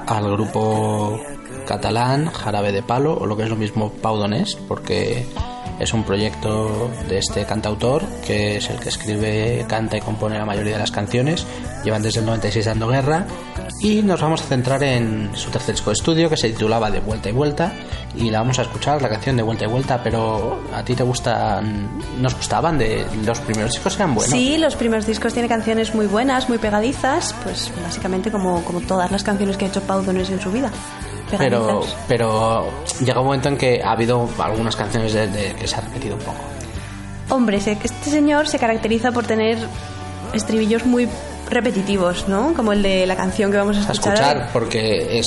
Al 0.06 0.30
grupo 0.32 1.20
catalán 1.66 2.26
Jarabe 2.26 2.72
de 2.72 2.82
Palo, 2.82 3.16
o 3.16 3.26
lo 3.26 3.36
que 3.36 3.44
es 3.44 3.50
lo 3.50 3.56
mismo 3.56 3.90
Pau 3.90 4.16
Donés, 4.16 4.56
porque 4.68 5.26
es 5.78 5.92
un 5.92 6.04
proyecto 6.04 6.90
de 7.08 7.18
este 7.18 7.44
cantautor, 7.44 8.02
que 8.26 8.56
es 8.56 8.70
el 8.70 8.80
que 8.80 8.88
escribe, 8.88 9.64
canta 9.68 9.96
y 9.96 10.00
compone 10.00 10.38
la 10.38 10.46
mayoría 10.46 10.74
de 10.74 10.78
las 10.78 10.90
canciones. 10.90 11.46
Llevan 11.84 12.02
desde 12.02 12.20
el 12.20 12.26
96 12.26 12.64
dando 12.64 12.88
guerra. 12.88 13.26
Y 13.80 14.02
nos 14.02 14.20
vamos 14.22 14.40
a 14.40 14.44
centrar 14.44 14.82
en 14.82 15.30
su 15.34 15.50
tercer 15.50 15.74
disco 15.74 15.90
de 15.90 15.94
estudio, 15.94 16.30
que 16.30 16.36
se 16.36 16.48
titulaba 16.48 16.90
De 16.90 17.00
Vuelta 17.00 17.28
y 17.28 17.32
Vuelta. 17.32 17.72
Y 18.16 18.30
la 18.30 18.38
vamos 18.38 18.58
a 18.58 18.62
escuchar, 18.62 19.02
la 19.02 19.08
canción 19.10 19.36
de 19.36 19.42
Vuelta 19.42 19.66
y 19.66 19.68
Vuelta, 19.68 20.00
pero 20.02 20.60
¿a 20.74 20.82
ti 20.82 20.94
te 20.94 21.02
gustan, 21.02 22.00
nos 22.18 22.34
gustaban? 22.34 22.78
de 22.78 23.04
Los 23.24 23.38
primeros 23.40 23.72
discos 23.72 23.94
eran 23.96 24.14
buenos. 24.14 24.32
Sí, 24.32 24.56
los 24.56 24.74
primeros 24.76 25.06
discos 25.06 25.34
tienen 25.34 25.50
canciones 25.50 25.94
muy 25.94 26.06
buenas, 26.06 26.48
muy 26.48 26.56
pegadizas, 26.58 27.34
pues 27.44 27.70
básicamente 27.82 28.30
como, 28.30 28.62
como 28.64 28.80
todas 28.80 29.10
las 29.12 29.22
canciones 29.22 29.56
que 29.58 29.66
ha 29.66 29.68
hecho 29.68 29.82
Pau 29.82 30.02
Donés 30.02 30.30
en 30.30 30.40
su 30.40 30.50
vida. 30.50 30.70
pero, 31.36 31.82
pero 32.08 32.66
llega 33.04 33.20
un 33.20 33.26
momento 33.26 33.48
en 33.50 33.58
que 33.58 33.82
ha 33.84 33.90
habido 33.92 34.26
algunas 34.38 34.74
canciones 34.74 35.12
de, 35.12 35.26
de- 35.28 35.54
que 35.54 35.68
se 35.68 35.76
ha 35.76 35.80
repetido 35.82 36.14
un 36.14 36.22
poco. 36.22 36.38
Hombre, 37.28 37.58
este 37.58 37.76
señor 38.10 38.48
se 38.48 38.58
caracteriza 38.58 39.12
por 39.12 39.26
tener 39.26 39.58
estribillos 40.32 40.86
muy 40.86 41.08
repetitivos, 41.50 42.28
¿no? 42.28 42.52
Como 42.54 42.72
el 42.72 42.82
de 42.82 43.06
la 43.06 43.16
canción 43.16 43.50
que 43.50 43.56
vamos 43.58 43.76
a 43.76 43.80
A 43.88 43.92
escuchar. 43.92 44.14
escuchar 44.14 44.48
porque 44.52 45.18
es 45.18 45.26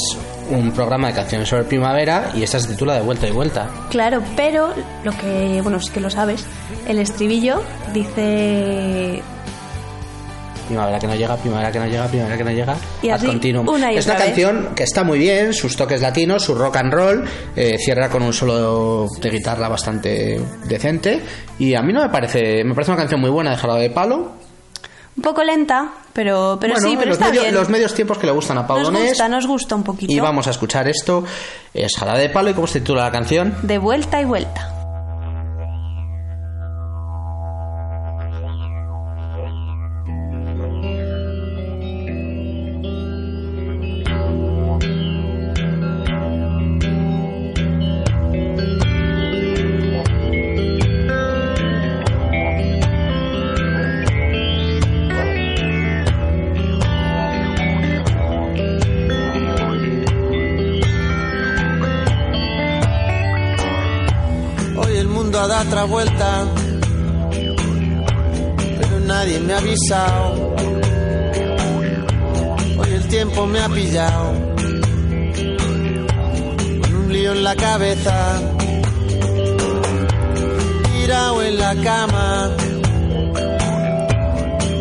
un 0.50 0.72
programa 0.72 1.08
de 1.10 1.14
canciones 1.14 1.48
sobre 1.48 1.64
primavera 1.64 2.32
y 2.36 2.44
esta 2.44 2.60
se 2.60 2.68
titula 2.70 2.96
De 2.96 3.02
vuelta 3.02 3.28
y 3.28 3.32
vuelta. 3.32 3.70
Claro, 3.90 4.22
pero 4.36 4.74
lo 5.04 5.12
que, 5.14 5.60
bueno, 5.62 5.80
sí 5.80 5.92
que 5.92 6.00
lo 6.00 6.10
sabes, 6.10 6.46
el 6.88 7.00
estribillo 7.00 7.62
dice 7.94 9.22
Primavera 10.68 11.00
que 11.00 11.08
no 11.08 11.16
llega, 11.16 11.36
primavera 11.36 11.72
que 11.72 11.80
no 11.80 11.88
llega, 11.88 12.06
primavera 12.08 12.38
que 12.38 12.44
no 12.44 12.52
llega. 12.52 12.76
Y 13.02 13.10
así, 13.10 13.26
continuum. 13.26 13.68
una 13.68 13.92
y 13.92 13.98
es 13.98 14.06
una 14.06 14.14
vez. 14.16 14.24
canción 14.26 14.70
que 14.76 14.84
está 14.84 15.04
muy 15.04 15.18
bien, 15.18 15.52
sus 15.52 15.76
toques 15.76 16.00
latinos, 16.02 16.44
su 16.44 16.54
rock 16.54 16.76
and 16.78 16.94
roll, 16.94 17.26
eh, 17.56 17.76
cierra 17.80 18.08
con 18.08 18.22
un 18.22 18.32
solo 18.34 19.08
de 19.20 19.30
guitarra 19.32 19.68
bastante 19.68 20.40
decente 20.68 21.22
y 21.58 21.74
a 21.74 21.82
mí 21.82 21.92
no 21.92 22.04
me 22.04 22.10
parece, 22.10 22.64
me 22.64 22.76
parece 22.76 22.92
una 22.92 23.00
canción 23.00 23.20
muy 23.20 23.32
buena 23.32 23.50
de 23.52 23.58
Jarabe 23.58 23.82
de 23.82 23.90
Palo. 23.90 24.34
Un 25.20 25.22
poco 25.22 25.44
lenta, 25.44 25.90
pero, 26.14 26.58
pero 26.62 26.76
bueno, 26.76 26.88
sí, 26.90 26.96
pero 26.96 27.10
los, 27.10 27.18
está 27.18 27.28
medio- 27.30 27.42
bien. 27.42 27.54
los 27.54 27.68
medios 27.68 27.94
tiempos 27.94 28.18
que 28.18 28.26
le 28.26 28.32
gustan 28.32 28.58
a 28.58 28.66
Pau 28.66 28.78
nos 28.78 28.86
Donés. 28.88 29.10
gusta, 29.10 29.28
nos 29.28 29.46
gusta 29.46 29.76
un 29.76 29.84
poquito. 29.84 30.14
Y 30.14 30.20
vamos 30.22 30.48
a 30.48 30.52
escuchar 30.52 30.88
esto. 30.88 31.26
Es 31.74 31.98
Jarabe 31.98 32.22
de 32.22 32.30
Palo 32.30 32.50
y 32.52 32.54
cómo 32.54 32.68
se 32.68 32.80
titula 32.80 33.04
la 33.04 33.12
canción. 33.12 33.54
De 33.64 33.78
vuelta 33.80 34.22
y 34.22 34.24
vuelta. 34.26 34.79
Otra 65.80 65.86
vuelta, 65.86 66.46
pero 68.80 69.00
nadie 69.02 69.40
me 69.40 69.54
ha 69.54 69.58
avisado. 69.60 70.56
Hoy 72.78 72.94
el 72.94 73.08
tiempo 73.08 73.46
me 73.46 73.60
ha 73.62 73.70
pillado, 73.70 74.34
con 76.82 76.96
un 76.96 77.14
lío 77.14 77.32
en 77.32 77.44
la 77.46 77.56
cabeza, 77.56 78.42
tirado 80.92 81.44
en 81.44 81.58
la 81.58 81.76
cama, 81.76 82.50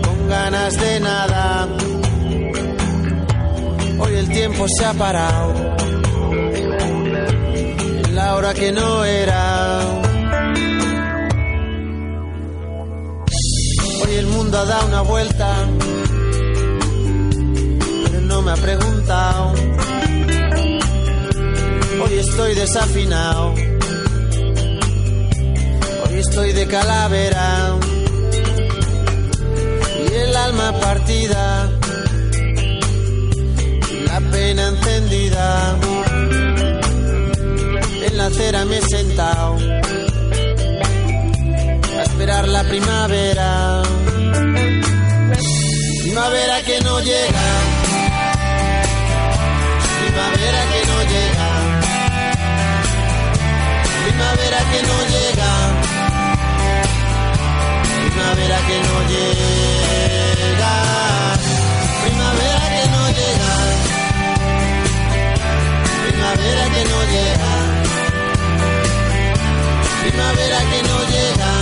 con 0.03 0.29
ganas 0.29 0.81
de 0.81 1.01
nada. 1.01 1.69
Hoy 4.01 4.15
el 4.17 4.29
tiempo 4.31 4.67
se 4.69 4.85
ha 4.85 4.95
parado 4.95 5.55
en 8.05 8.15
la 8.17 8.35
hora 8.35 8.53
que 8.53 8.73
no 8.73 9.05
era. 9.05 9.98
Mundo 14.59 14.73
dado 14.73 14.87
una 14.87 15.03
vuelta, 15.03 15.55
pero 18.05 18.21
no 18.23 18.43
me 18.43 18.51
ha 18.53 18.57
preguntado. 18.57 19.55
Hoy 22.03 22.19
estoy 22.19 22.55
desafinado, 22.55 23.55
hoy 26.05 26.19
estoy 26.19 26.53
de 26.53 26.67
calavera 26.67 27.77
y 30.11 30.15
el 30.15 30.37
alma 30.37 30.73
partida, 30.81 31.71
la 34.07 34.21
pena 34.33 34.69
encendida 34.69 35.77
en 38.07 38.17
la 38.17 38.27
acera 38.27 38.65
me 38.65 38.79
he 38.79 38.83
sentado 38.83 39.57
a 41.97 42.03
esperar 42.03 42.49
la 42.49 42.65
primavera. 42.65 43.88
Primavera 46.19 46.61
que 46.63 46.81
no 46.81 46.99
llega, 46.99 47.47
primavera 50.01 50.63
que 50.73 50.81
no 50.91 50.99
llega, 51.13 51.49
primavera 54.03 54.61
que 54.71 54.81
no 54.89 54.97
llega, 55.15 55.51
primavera 58.03 58.59
que 58.67 58.79
no 58.89 58.97
llega, 59.13 60.73
primavera 62.03 62.59
que 62.67 62.83
no 62.91 63.03
llega, 63.15 63.53
primavera 66.03 66.65
que 66.75 66.85
no 66.91 67.01
llega. 67.15 67.53
Primavera 70.03 70.59
que 70.71 70.83
no 70.83 70.99
llega, 71.13 71.53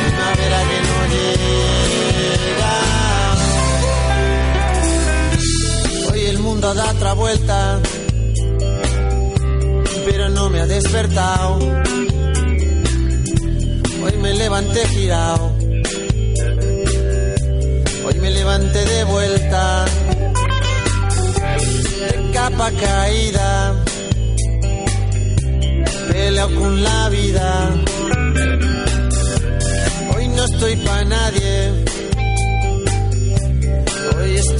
primavera 0.00 0.58
que 0.68 0.78
no 0.88 0.98
llega. 1.14 1.75
Hoy 6.10 6.20
el 6.26 6.38
mundo 6.38 6.74
da 6.74 6.90
otra 6.90 7.12
vuelta, 7.14 7.80
pero 10.04 10.28
no 10.30 10.50
me 10.50 10.60
ha 10.60 10.66
despertado. 10.66 11.58
Hoy 14.04 14.16
me 14.22 14.34
levanté 14.34 14.86
girado. 14.88 15.52
Hoy 18.06 18.14
me 18.20 18.30
levanté 18.30 18.84
de 18.84 19.04
vuelta. 19.04 19.84
De 22.00 22.30
capa 22.32 22.70
caída. 22.70 23.74
Peleo 26.12 26.54
con 26.54 26.82
la 26.84 27.08
vida. 27.08 27.74
Hoy 30.14 30.28
no 30.28 30.44
estoy 30.44 30.76
pa' 30.76 31.04
nadie. 31.04 31.95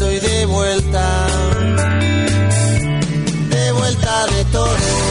Estoy 0.08 0.30
de 0.30 0.46
vuelta. 0.46 1.26
De 3.50 3.72
vuelta 3.72 4.26
de 4.26 4.44
todo. 4.52 5.05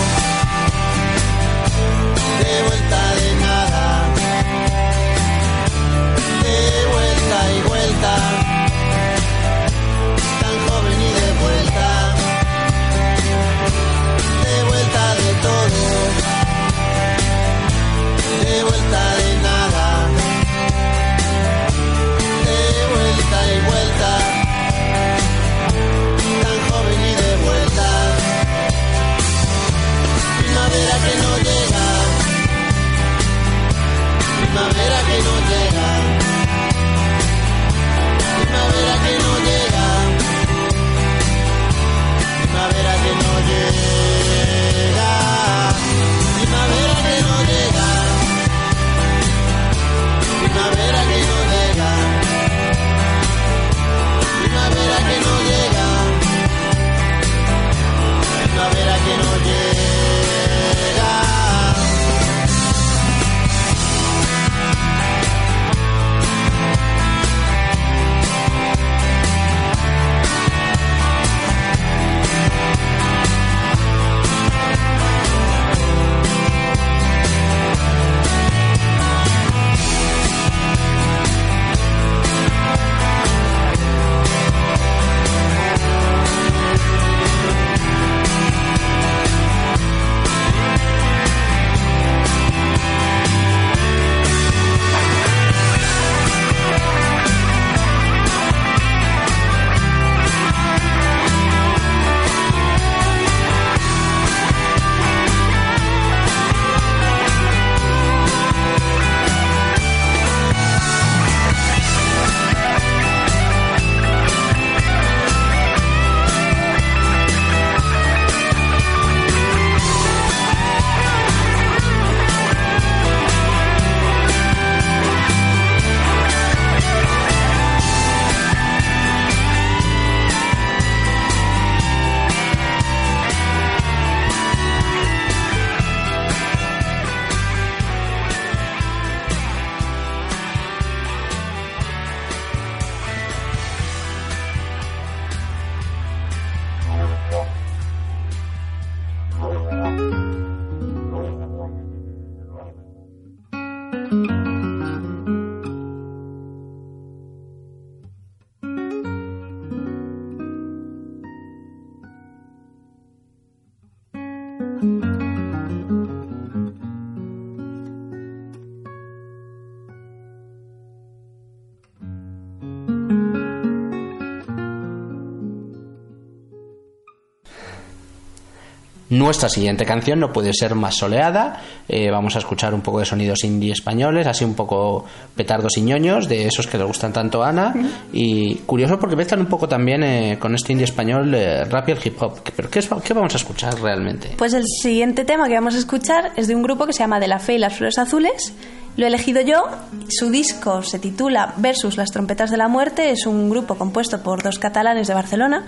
Nuestra 179.26 179.50
siguiente 179.50 179.86
canción 179.86 180.20
no 180.20 180.32
puede 180.32 180.54
ser 180.54 180.76
más 180.76 180.94
soleada. 180.98 181.60
Eh, 181.90 182.12
vamos 182.12 182.36
a 182.36 182.40
escuchar 182.40 182.76
un 182.76 182.82
poco 182.82 183.00
de 183.00 183.06
sonidos 183.06 183.44
indie 183.44 183.72
españoles, 183.72 184.28
así 184.28 184.46
un 184.46 184.54
poco 184.54 185.04
petardos 185.36 185.76
y 185.78 185.82
ñoños, 185.82 186.30
de 186.30 186.46
esos 186.46 186.68
que 186.68 186.78
le 186.78 186.84
gustan 186.84 187.12
tanto 187.12 187.44
a 187.44 187.50
Ana. 187.50 187.74
Y 188.14 188.54
curioso 188.68 189.00
porque 189.00 189.16
mezclan 189.16 189.40
un 189.40 189.48
poco 189.48 189.68
también 189.68 190.04
eh, 190.04 190.38
con 190.40 190.54
este 190.54 190.74
indie 190.74 190.86
español 190.86 191.34
eh, 191.34 191.64
rap 191.66 191.90
y 191.90 191.94
el 191.94 191.98
hip 192.06 192.22
hop. 192.22 192.34
¿Pero 192.56 192.70
qué, 192.70 192.78
es- 192.78 192.90
qué 193.04 193.14
vamos 193.16 193.34
a 193.34 193.38
escuchar 193.38 193.82
realmente? 193.82 194.30
Pues 194.38 194.54
el 194.54 194.64
siguiente 194.68 195.26
tema 195.26 195.48
que 195.48 195.56
vamos 195.56 195.74
a 195.74 195.80
escuchar 195.80 196.32
es 196.36 196.48
de 196.48 196.54
un 196.56 196.62
grupo 196.62 196.86
que 196.86 196.94
se 196.94 197.00
llama 197.00 197.20
De 197.20 197.28
la 197.28 197.40
Fe 197.40 197.56
y 197.56 197.58
las 197.58 197.74
Flores 197.74 197.98
Azules. 197.98 198.54
Lo 198.96 199.06
he 199.06 199.08
elegido 199.08 199.42
yo. 199.42 199.64
Su 200.08 200.30
disco 200.30 200.84
se 200.84 201.00
titula 201.00 201.56
Versus 201.58 201.98
las 201.98 202.12
Trompetas 202.12 202.52
de 202.52 202.58
la 202.58 202.68
Muerte. 202.68 203.10
Es 203.10 203.26
un 203.26 203.50
grupo 203.50 203.74
compuesto 203.76 204.22
por 204.22 204.44
dos 204.44 204.60
catalanes 204.60 205.08
de 205.08 205.16
Barcelona. 205.16 205.66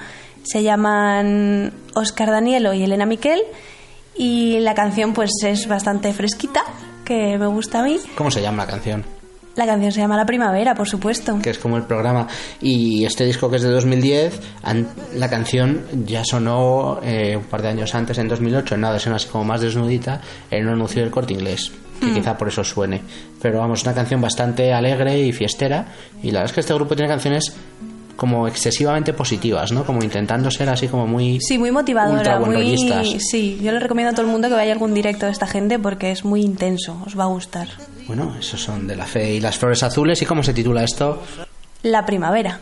Se 0.47 0.63
llaman 0.63 1.73
Oscar 1.95 2.31
Danielo 2.31 2.73
y 2.73 2.83
Elena 2.83 3.05
Miquel. 3.05 3.41
Y 4.15 4.59
la 4.61 4.73
canción 4.73 5.13
pues 5.13 5.31
es 5.45 5.67
bastante 5.67 6.11
fresquita, 6.13 6.61
que 7.05 7.37
me 7.37 7.47
gusta 7.47 7.79
a 7.79 7.83
mí. 7.83 7.97
¿Cómo 8.15 8.31
se 8.31 8.41
llama 8.41 8.65
la 8.65 8.71
canción? 8.71 9.03
La 9.55 9.65
canción 9.65 9.91
se 9.91 9.99
llama 10.01 10.15
La 10.17 10.25
Primavera, 10.25 10.75
por 10.75 10.87
supuesto. 10.87 11.37
que 11.41 11.49
es 11.49 11.57
como 11.59 11.77
el 11.77 11.83
programa. 11.83 12.27
Y 12.61 13.05
este 13.05 13.25
disco 13.25 13.49
que 13.49 13.55
es 13.57 13.63
de 13.63 13.69
2010, 13.71 14.39
an- 14.63 14.87
la 15.15 15.29
canción 15.29 15.83
ya 16.05 16.23
sonó 16.23 16.99
eh, 17.03 17.35
un 17.35 17.43
par 17.45 17.61
de 17.63 17.69
años 17.69 17.93
antes, 17.95 18.17
en 18.19 18.27
2008, 18.27 18.75
en 18.75 18.79
una 18.81 18.91
versión 18.91 19.13
así 19.15 19.27
como 19.27 19.43
más 19.45 19.61
desnudita, 19.61 20.21
en 20.51 20.67
un 20.67 20.73
anuncio 20.73 21.01
del 21.01 21.11
corte 21.11 21.33
inglés. 21.33 21.71
Que 21.99 22.05
Mm. 22.07 22.13
quizá 22.13 22.37
por 22.37 22.47
eso 22.49 22.63
suene. 22.63 23.01
Pero 23.41 23.57
vamos, 23.59 23.81
una 23.83 23.93
canción 23.95 24.21
bastante 24.21 24.71
alegre 24.73 25.19
y 25.19 25.31
fiestera. 25.31 25.87
Y 26.21 26.27
la 26.31 26.39
verdad 26.41 26.45
es 26.45 26.53
que 26.53 26.59
este 26.61 26.73
grupo 26.75 26.95
tiene 26.95 27.09
canciones 27.09 27.55
como 28.17 28.47
excesivamente 28.47 29.13
positivas, 29.13 29.71
¿no? 29.71 29.85
Como 29.85 30.03
intentando 30.03 30.51
ser 30.51 30.69
así 30.69 30.89
como 30.89 31.07
muy... 31.07 31.39
Sí, 31.39 31.57
muy 31.57 31.71
motivadora, 31.71 32.39
muy 32.39 32.77
sí. 33.19 33.59
Yo 33.61 33.71
le 33.71 33.79
recomiendo 33.79 34.11
a 34.11 34.13
todo 34.13 34.25
el 34.25 34.31
mundo 34.31 34.49
que 34.49 34.55
vaya 34.55 34.71
a 34.71 34.73
algún 34.73 34.93
directo 34.93 35.27
de 35.27 35.31
esta 35.31 35.47
gente 35.47 35.79
porque 35.79 36.11
es 36.11 36.25
muy 36.25 36.41
intenso, 36.41 37.01
os 37.05 37.17
va 37.17 37.23
a 37.23 37.27
gustar. 37.27 37.69
Bueno, 38.07 38.35
esos 38.39 38.61
son 38.61 38.87
de 38.87 38.95
la 38.95 39.05
fe 39.05 39.35
y 39.35 39.39
las 39.39 39.57
flores 39.57 39.83
azules. 39.83 40.21
¿Y 40.21 40.25
cómo 40.25 40.43
se 40.43 40.53
titula 40.53 40.83
esto? 40.83 41.21
La 41.83 42.05
primavera. 42.05 42.59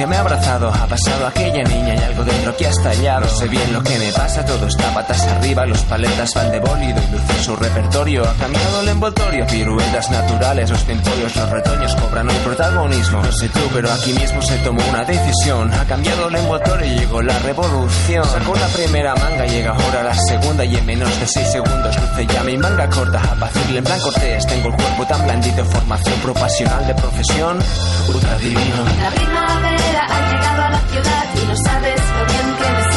Fragancia 0.00 0.06
me 0.06 0.16
ha 0.16 0.20
abrazado. 0.20 0.68
Ha 0.72 0.86
pasado 0.86 1.26
aquella 1.26 1.64
niña 1.64 1.94
y 1.94 1.98
algo 1.98 2.24
dentro 2.24 2.56
que 2.56 2.66
ha 2.66 2.70
estallado. 2.70 3.28
Sé 3.28 3.48
bien 3.48 3.72
lo 3.72 3.82
que 3.82 3.98
me 3.98 4.12
pasa, 4.12 4.44
todo 4.44 4.66
está 4.66 4.92
patas 4.94 5.26
arriba. 5.26 5.66
Los 5.66 5.82
paletas 5.82 6.34
van 6.34 6.50
de 6.50 6.60
bólido 6.60 7.00
y 7.02 7.12
luce 7.12 7.42
su 7.42 7.56
repertorio. 7.56 8.28
Ha 8.28 8.34
cambiado 8.34 8.80
el 8.80 8.88
envoltorio, 8.88 9.46
piruetas 9.46 10.10
naturales. 10.10 10.70
Los 10.70 10.84
temporios, 10.84 11.36
los 11.36 11.50
retoños 11.50 11.94
cobran 11.96 12.28
un 12.28 12.36
protagonismo. 12.36 13.22
No 13.22 13.32
sé 13.32 13.48
tú, 13.48 13.60
pero 13.72 13.92
aquí 13.92 14.12
mismo 14.12 14.42
se 14.42 14.56
tomó 14.58 14.82
una 14.90 15.04
decisión. 15.04 15.72
Ha 15.72 15.84
cambiado 15.84 16.28
el 16.28 16.36
envoltorio 16.36 16.86
y 16.86 16.98
llegó 16.98 17.22
la 17.22 17.38
revolución. 17.40 18.24
Sacó 18.24 18.54
la 18.56 18.68
primera 18.68 19.14
manga, 19.14 19.46
llega 19.46 19.72
ahora 19.72 20.02
la 20.02 20.14
segunda 20.14 20.64
y 20.64 20.76
en 20.76 20.86
menos 20.86 21.20
de 21.20 21.26
6 21.26 21.52
segundos 21.52 21.96
luce 22.00 22.26
ya 22.26 22.42
mi 22.44 22.56
manga 22.56 22.88
corta. 22.88 23.20
Apacible 23.20 23.78
en 23.78 23.84
plan 23.84 24.00
cortés, 24.00 24.46
tengo 24.46 24.68
el 24.68 24.74
cuerpo 24.76 25.06
tan 25.06 25.24
blandito, 25.24 25.64
formación 25.64 26.20
profesional 26.20 26.86
de 26.86 26.94
profesión, 26.94 27.58
ultra 28.08 28.38
divino. 28.38 29.69
Primavera 30.50 30.50
ha 30.50 30.56
llegado 30.56 30.62
a 30.62 30.70
la 30.70 30.78
ciudad 30.88 31.24
y 31.34 31.46
no 31.46 31.56
sabes 31.56 32.00
lo 32.00 32.26
bien 32.26 32.56
que 32.56 32.70
me 32.72 32.89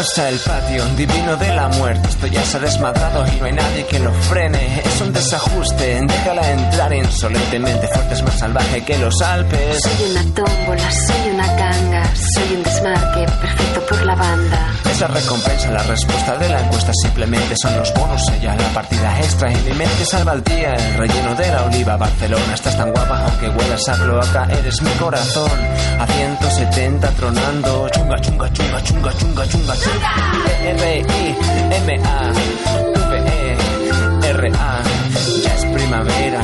¿cómo 0.00 0.08
está 0.08 0.28
el 0.30 0.38
patio? 0.38 0.84
Divino 0.96 1.36
de 1.36 1.54
la 1.54 1.68
muerte, 1.68 2.08
esto 2.08 2.26
ya 2.26 2.42
se 2.42 2.56
ha 2.56 2.60
desmadrado 2.60 3.22
y 3.26 3.38
no 3.38 3.44
hay 3.44 3.52
nadie 3.52 3.84
que 3.84 3.98
lo 3.98 4.10
frene. 4.14 4.80
Es 4.82 5.00
un 5.02 5.12
desajuste, 5.12 6.00
déjala 6.06 6.50
entrar 6.52 6.90
insolentemente, 6.94 7.86
fuerte 7.88 8.14
es 8.14 8.22
más 8.22 8.38
salvaje 8.38 8.82
que 8.82 8.96
los 8.96 9.20
Alpes. 9.20 9.82
Soy 9.82 10.10
una 10.10 10.22
tómbola, 10.34 10.90
soy 10.90 11.30
una 11.34 11.46
ganga, 11.54 12.14
soy 12.14 12.56
un 12.56 12.62
desmarque 12.62 13.26
perfecto 13.42 13.86
por 13.90 14.06
la 14.06 14.14
banda. 14.14 14.72
Esa 14.90 15.06
recompensa, 15.06 15.70
la 15.70 15.82
respuesta 15.82 16.36
de 16.38 16.48
la 16.48 16.60
encuesta 16.60 16.92
simplemente 17.02 17.54
son 17.60 17.76
los 17.76 17.92
bonos. 17.94 18.22
Ella, 18.38 18.56
la 18.56 18.68
partida 18.68 19.18
extra 19.20 19.52
y 19.52 19.56
mi 19.56 19.72
mente 19.74 20.04
salva 20.04 20.32
el 20.32 20.44
día. 20.44 20.74
El 20.74 20.94
relleno 20.98 21.34
de 21.34 21.48
la 21.48 21.64
oliva, 21.64 21.96
Barcelona, 21.96 22.54
estás 22.54 22.76
tan 22.76 22.90
guapa, 22.90 23.24
aunque 23.24 23.48
huelas 23.48 23.88
a 23.88 23.92
cloaca, 23.94 24.48
eres 24.50 24.80
mi 24.82 24.90
corazón. 24.92 25.50
A 25.98 26.06
170 26.06 27.08
tronando, 27.10 27.88
chunga, 27.90 28.20
chunga, 28.20 28.52
chunga, 28.52 28.82
chunga, 28.82 29.12
chunga, 29.12 29.48
chunga, 29.48 29.76
chunga. 29.76 29.89
R-I-M-A, 30.80 32.32
V-E-R-A. 33.10 34.82
Ya 35.42 35.54
es 35.54 35.64
primavera, 35.66 36.40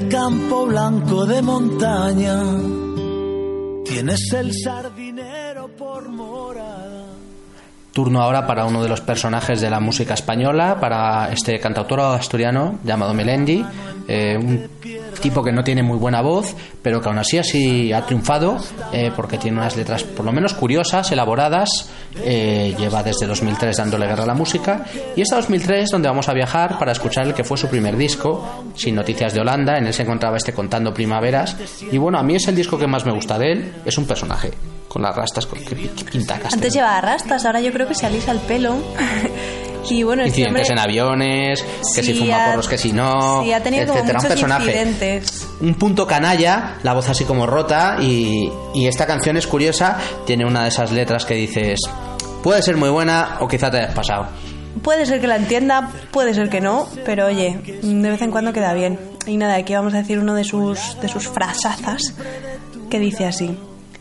de 0.00 0.08
campo, 0.08 0.66
blanco 0.66 1.24
de 1.24 1.40
montaña. 1.40 2.38
Tienes 3.84 4.32
el 4.34 4.52
sardinero 4.52 5.68
por 5.68 6.08
morada. 6.08 7.06
Turno 7.92 8.20
ahora 8.20 8.46
para 8.46 8.66
uno 8.66 8.82
de 8.82 8.90
los 8.90 9.00
personajes 9.00 9.62
de 9.62 9.70
la 9.70 9.80
música 9.80 10.12
española, 10.12 10.78
para 10.78 11.32
este 11.32 11.58
cantautor 11.58 12.00
asturiano 12.00 12.78
llamado 12.84 13.14
Melendi, 13.14 13.64
eh, 14.06 14.36
un 14.38 14.68
tipo 15.26 15.42
que 15.42 15.50
no 15.50 15.64
tiene 15.64 15.82
muy 15.82 15.98
buena 15.98 16.20
voz, 16.22 16.54
pero 16.82 17.00
que 17.00 17.08
aún 17.08 17.18
así 17.18 17.36
así 17.36 17.92
ha 17.92 18.02
triunfado 18.02 18.58
eh, 18.92 19.10
porque 19.16 19.38
tiene 19.38 19.58
unas 19.58 19.76
letras 19.76 20.04
por 20.04 20.24
lo 20.24 20.30
menos 20.30 20.54
curiosas, 20.54 21.10
elaboradas, 21.10 21.90
eh, 22.22 22.76
lleva 22.78 23.02
desde 23.02 23.26
2003 23.26 23.76
dándole 23.76 24.06
guerra 24.06 24.22
a 24.22 24.26
la 24.26 24.34
música 24.34 24.84
y 25.16 25.22
es 25.22 25.32
a 25.32 25.36
2003 25.36 25.90
donde 25.90 26.08
vamos 26.08 26.28
a 26.28 26.32
viajar 26.32 26.78
para 26.78 26.92
escuchar 26.92 27.26
el 27.26 27.34
que 27.34 27.42
fue 27.42 27.58
su 27.58 27.66
primer 27.66 27.96
disco, 27.96 28.64
Sin 28.76 28.94
Noticias 28.94 29.34
de 29.34 29.40
Holanda, 29.40 29.76
en 29.78 29.88
él 29.88 29.92
se 29.92 30.02
encontraba 30.02 30.36
este 30.36 30.52
Contando 30.52 30.94
Primaveras 30.94 31.56
y 31.90 31.98
bueno, 31.98 32.18
a 32.18 32.22
mí 32.22 32.36
es 32.36 32.46
el 32.46 32.54
disco 32.54 32.78
que 32.78 32.86
más 32.86 33.04
me 33.04 33.12
gusta 33.12 33.36
de 33.36 33.50
él, 33.50 33.72
es 33.84 33.98
un 33.98 34.06
personaje 34.06 34.52
con 34.86 35.02
las 35.02 35.14
rastas, 35.14 35.44
con, 35.44 35.58
que, 35.58 35.74
pinta 35.74 36.34
Castell. 36.38 36.54
Antes 36.54 36.72
llevaba 36.72 37.00
rastas, 37.00 37.44
ahora 37.44 37.60
yo 37.60 37.72
creo 37.72 37.88
que 37.88 37.96
se 37.96 38.06
alisa 38.06 38.30
el 38.30 38.38
pelo. 38.38 38.76
y 39.90 40.02
bueno, 40.02 40.22
este 40.24 40.44
hombre... 40.46 40.62
Incidentes 40.62 40.70
en 40.70 40.78
aviones, 40.78 41.64
que 41.94 42.02
si 42.02 42.12
Sí, 42.14 42.18
fuma 42.20 42.44
ha- 42.44 42.50
porros, 42.50 42.68
que 42.68 42.78
si 42.78 42.92
no, 42.92 43.42
Sí, 43.44 43.52
ha 43.52 43.62
tenido 43.62 43.86
como 43.86 43.98
etcétera. 43.98 44.18
Un 44.20 44.28
personaje 44.28 44.64
incidentes. 44.66 45.48
un 45.60 45.74
punto 45.74 46.06
canalla, 46.06 46.76
la 46.82 46.92
voz 46.94 47.08
así 47.08 47.24
como 47.24 47.46
rota 47.46 47.96
y, 48.00 48.50
y 48.74 48.86
esta 48.86 49.06
canción 49.06 49.36
es 49.36 49.46
curiosa, 49.46 49.96
tiene 50.26 50.44
una 50.44 50.62
de 50.62 50.68
esas 50.68 50.92
letras 50.92 51.24
que 51.24 51.34
dices, 51.34 51.80
puede 52.42 52.62
ser 52.62 52.76
muy 52.76 52.90
buena 52.90 53.38
o 53.40 53.48
quizá 53.48 53.70
te 53.70 53.78
hayas 53.78 53.94
pasado. 53.94 54.26
Puede 54.82 55.06
ser 55.06 55.20
que 55.22 55.26
la 55.26 55.36
entienda, 55.36 55.90
puede 56.10 56.34
ser 56.34 56.50
que 56.50 56.60
no, 56.60 56.86
pero 57.06 57.26
oye, 57.26 57.58
de 57.82 58.10
vez 58.10 58.20
en 58.20 58.30
cuando 58.30 58.52
queda 58.52 58.74
bien. 58.74 58.98
Y 59.26 59.38
nada, 59.38 59.54
aquí 59.56 59.72
vamos 59.74 59.94
a 59.94 59.98
decir 59.98 60.18
uno 60.18 60.34
de 60.34 60.44
sus, 60.44 61.00
de 61.00 61.08
sus 61.08 61.28
frasazas 61.28 62.14
que 62.90 62.98
dice 63.00 63.24
así. 63.24 63.56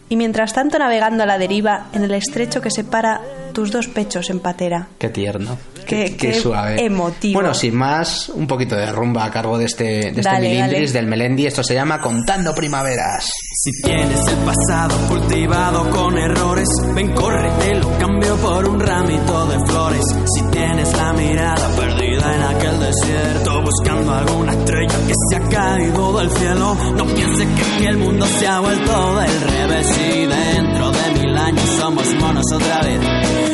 Y 0.09 0.17
mientras 0.17 0.53
tanto 0.53 0.77
navegando 0.77 1.23
a 1.23 1.25
la 1.25 1.37
deriva 1.39 1.87
en 1.93 2.03
el 2.03 2.13
estrecho 2.13 2.61
que 2.61 2.69
separa 2.69 3.21
tus 3.53 3.71
dos 3.71 3.87
pechos 3.87 4.29
en 4.29 4.39
patera. 4.39 4.89
Qué 4.99 5.09
tierno. 5.09 5.57
Qué- 5.85 6.15
qué 6.17 6.33
suave. 6.33 6.83
emotivo. 6.83 7.39
Bueno, 7.39 7.53
sin 7.53 7.75
más, 7.75 8.29
un 8.29 8.47
poquito 8.47 8.75
de 8.75 8.91
rumba 8.91 9.25
a 9.25 9.31
cargo 9.31 9.57
de 9.57 9.65
este, 9.65 9.83
de 9.83 10.07
este 10.09 10.21
dale. 10.21 10.87
del 10.91 11.07
Melendi. 11.07 11.45
Esto 11.47 11.63
se 11.63 11.73
llama 11.73 11.99
Contando 11.99 12.53
Primaveras. 12.53 13.29
Si 13.65 13.71
tienes 13.81 14.19
el 14.27 14.37
pasado 14.45 14.95
cultivado 15.07 15.89
con 15.89 16.15
errores, 16.15 16.67
ven, 16.93 17.11
corre, 17.15 17.49
te 17.57 17.73
lo 17.73 17.97
cambio 17.97 18.35
por 18.35 18.69
un 18.69 18.79
ramito 18.79 19.47
de 19.47 19.65
flores. 19.65 20.05
Si 20.35 20.43
tienes 20.51 20.95
la 20.95 21.13
mirada 21.13 21.67
perdida 21.75 22.35
en 22.35 22.43
aquel 22.43 22.79
desierto, 22.79 23.63
buscando 23.63 24.13
alguna 24.13 24.53
estrella 24.53 24.99
que 25.07 25.13
se 25.29 25.35
ha 25.37 25.49
caído 25.49 26.15
del 26.15 26.29
cielo, 26.29 26.77
no 26.95 27.05
pienses 27.07 27.47
que, 27.79 27.87
el 27.87 27.97
mundo 27.97 28.27
se 28.27 28.47
ha 28.47 28.59
vuelto 28.59 29.15
del 29.15 29.41
revés. 29.41 29.97
Y 30.13 30.25
dentro 30.27 30.91
de 30.91 31.19
mil 31.19 31.35
años 31.35 31.69
somos 31.79 32.15
monos 32.19 32.45
otra 32.53 32.81
vez. 32.83 32.99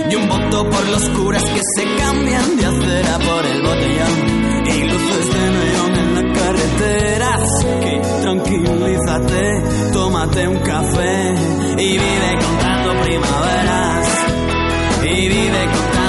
Y 0.09 0.15
un 0.15 0.27
voto 0.27 0.69
por 0.69 0.89
los 0.89 1.09
curas 1.11 1.43
que 1.45 1.61
se 1.77 1.95
cambian 1.95 2.57
de 2.57 2.65
acera 2.65 3.17
por 3.17 3.45
el 3.45 3.61
botellón. 3.61 4.65
Y 4.65 4.83
luces 4.89 5.33
de 5.33 5.51
neón 5.51 6.00
en 6.51 6.57
la 6.57 6.77
carretera. 6.77 7.35
Así 7.35 7.65
que 7.81 8.01
tranquilízate, 8.21 9.63
tómate 9.93 10.47
un 10.47 10.59
café 10.59 11.33
y 11.77 11.91
vive 11.91 12.37
contando 12.39 13.01
primaveras. 13.01 14.07
Y 15.03 15.29
vive 15.29 15.65
contando 15.65 16.00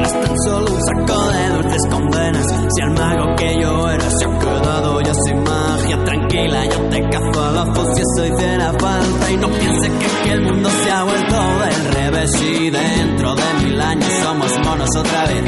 tan 0.00 0.36
solo 0.46 0.72
un 0.72 0.80
saco 0.82 1.30
de 1.30 1.48
dulces 1.50 1.82
condenas. 1.90 2.46
Si 2.74 2.82
el 2.82 2.90
mago 2.90 3.36
que 3.36 3.60
yo 3.60 3.90
era 3.90 4.10
se 4.10 4.24
ha 4.24 4.38
quedado 4.38 5.00
ya 5.02 5.12
sin 5.26 5.42
magia, 5.42 6.04
tranquila, 6.04 6.64
yo 6.66 6.78
te 6.88 7.08
cazo 7.10 7.44
a 7.44 7.52
la 7.52 7.64
voz 7.64 7.88
si 7.94 8.02
eso 8.02 8.34
hiciera 8.34 8.72
falta. 8.78 9.30
Y 9.30 9.36
no 9.36 9.48
pienses 9.48 9.90
que, 9.90 10.22
que 10.24 10.32
el 10.32 10.42
mundo 10.42 10.70
se 10.70 10.90
ha 10.90 11.02
vuelto 11.04 11.36
del 11.36 11.94
revés 11.94 12.30
y 12.42 12.70
dentro 12.70 13.34
de 13.34 13.54
mil 13.64 13.80
años 13.80 14.12
somos 14.22 14.52
monos 14.64 14.88
otra 14.96 15.26
vez. 15.26 15.44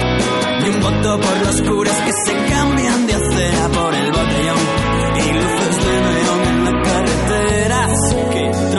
Y 0.64 0.68
un 0.68 0.80
voto 0.80 1.20
por 1.20 1.47
los 1.47 1.62
curas 1.62 2.01
que 2.03 2.12
se 2.12 2.53
cambian 2.53 3.07
de 3.07 3.14
acera 3.14 3.68
por 3.68 3.95
el 3.95 4.11
botellón. 4.11 4.59
Y 5.16 5.32
luces 5.32 5.84
de 5.84 6.23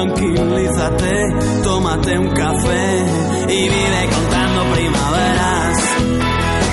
tranquilízate, 0.06 1.62
tómate 1.64 2.18
un 2.20 2.30
café 2.34 3.06
y 3.48 3.70
vive 3.70 4.10
contando 4.14 4.64
primaveras. 4.74 5.78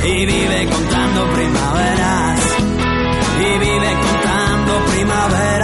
Y 0.05 0.26
vive 0.26 0.66
contando 0.66 1.33
primaveras. 1.33 2.41
Y 3.39 3.59
vive 3.59 3.93
contando 4.01 4.85
primaveras 4.91 5.61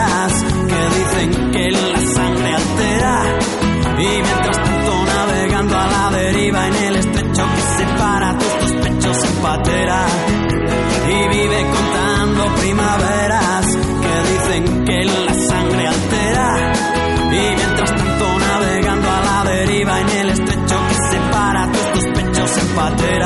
pechos 22.78 23.17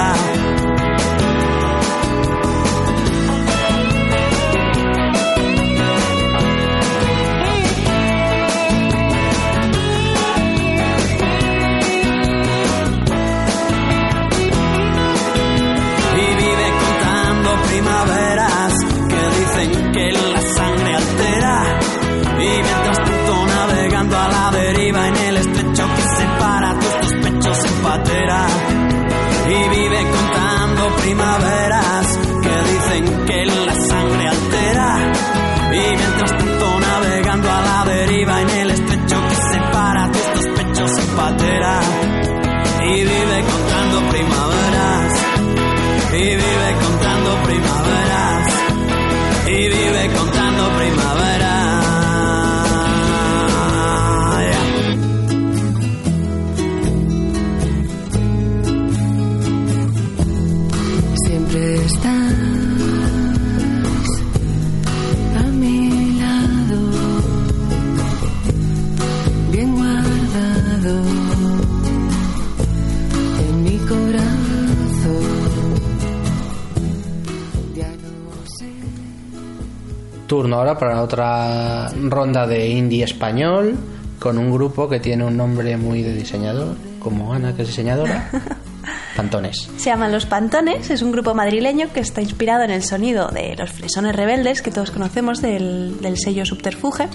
Ahora 80.53 80.79
para 80.79 81.03
otra 81.03 81.89
ronda 81.89 82.47
de 82.47 82.69
indie 82.69 83.05
español 83.05 83.77
con 84.19 84.39
un 84.39 84.53
grupo 84.53 84.89
que 84.89 85.01
tiene 85.01 85.25
un 85.25 85.37
nombre 85.37 85.77
muy 85.77 86.03
de 86.03 86.15
diseñador, 86.15 86.77
como 87.01 87.33
Ana, 87.33 87.55
que 87.57 87.63
es 87.63 87.69
diseñadora. 87.69 88.31
Pantones. 89.17 89.69
Se 89.77 89.91
llaman 89.91 90.13
Los 90.13 90.27
Pantones, 90.27 90.91
es 90.91 91.03
un 91.03 91.13
grupo 91.13 91.35
madrileño 91.35 91.93
que 91.93 92.01
está 92.01 92.23
inspirado 92.23 92.65
en 92.65 92.71
el 92.71 92.83
sonido 92.83 93.29
de 93.29 93.57
los 93.57 93.71
fresones 93.71 94.15
rebeldes 94.17 94.63
que 94.63 94.71
todos 94.71 94.91
conocemos 94.91 95.43
del, 95.43 96.01
del 96.01 96.17
sello 96.19 96.47
Subterfuge. 96.47 97.09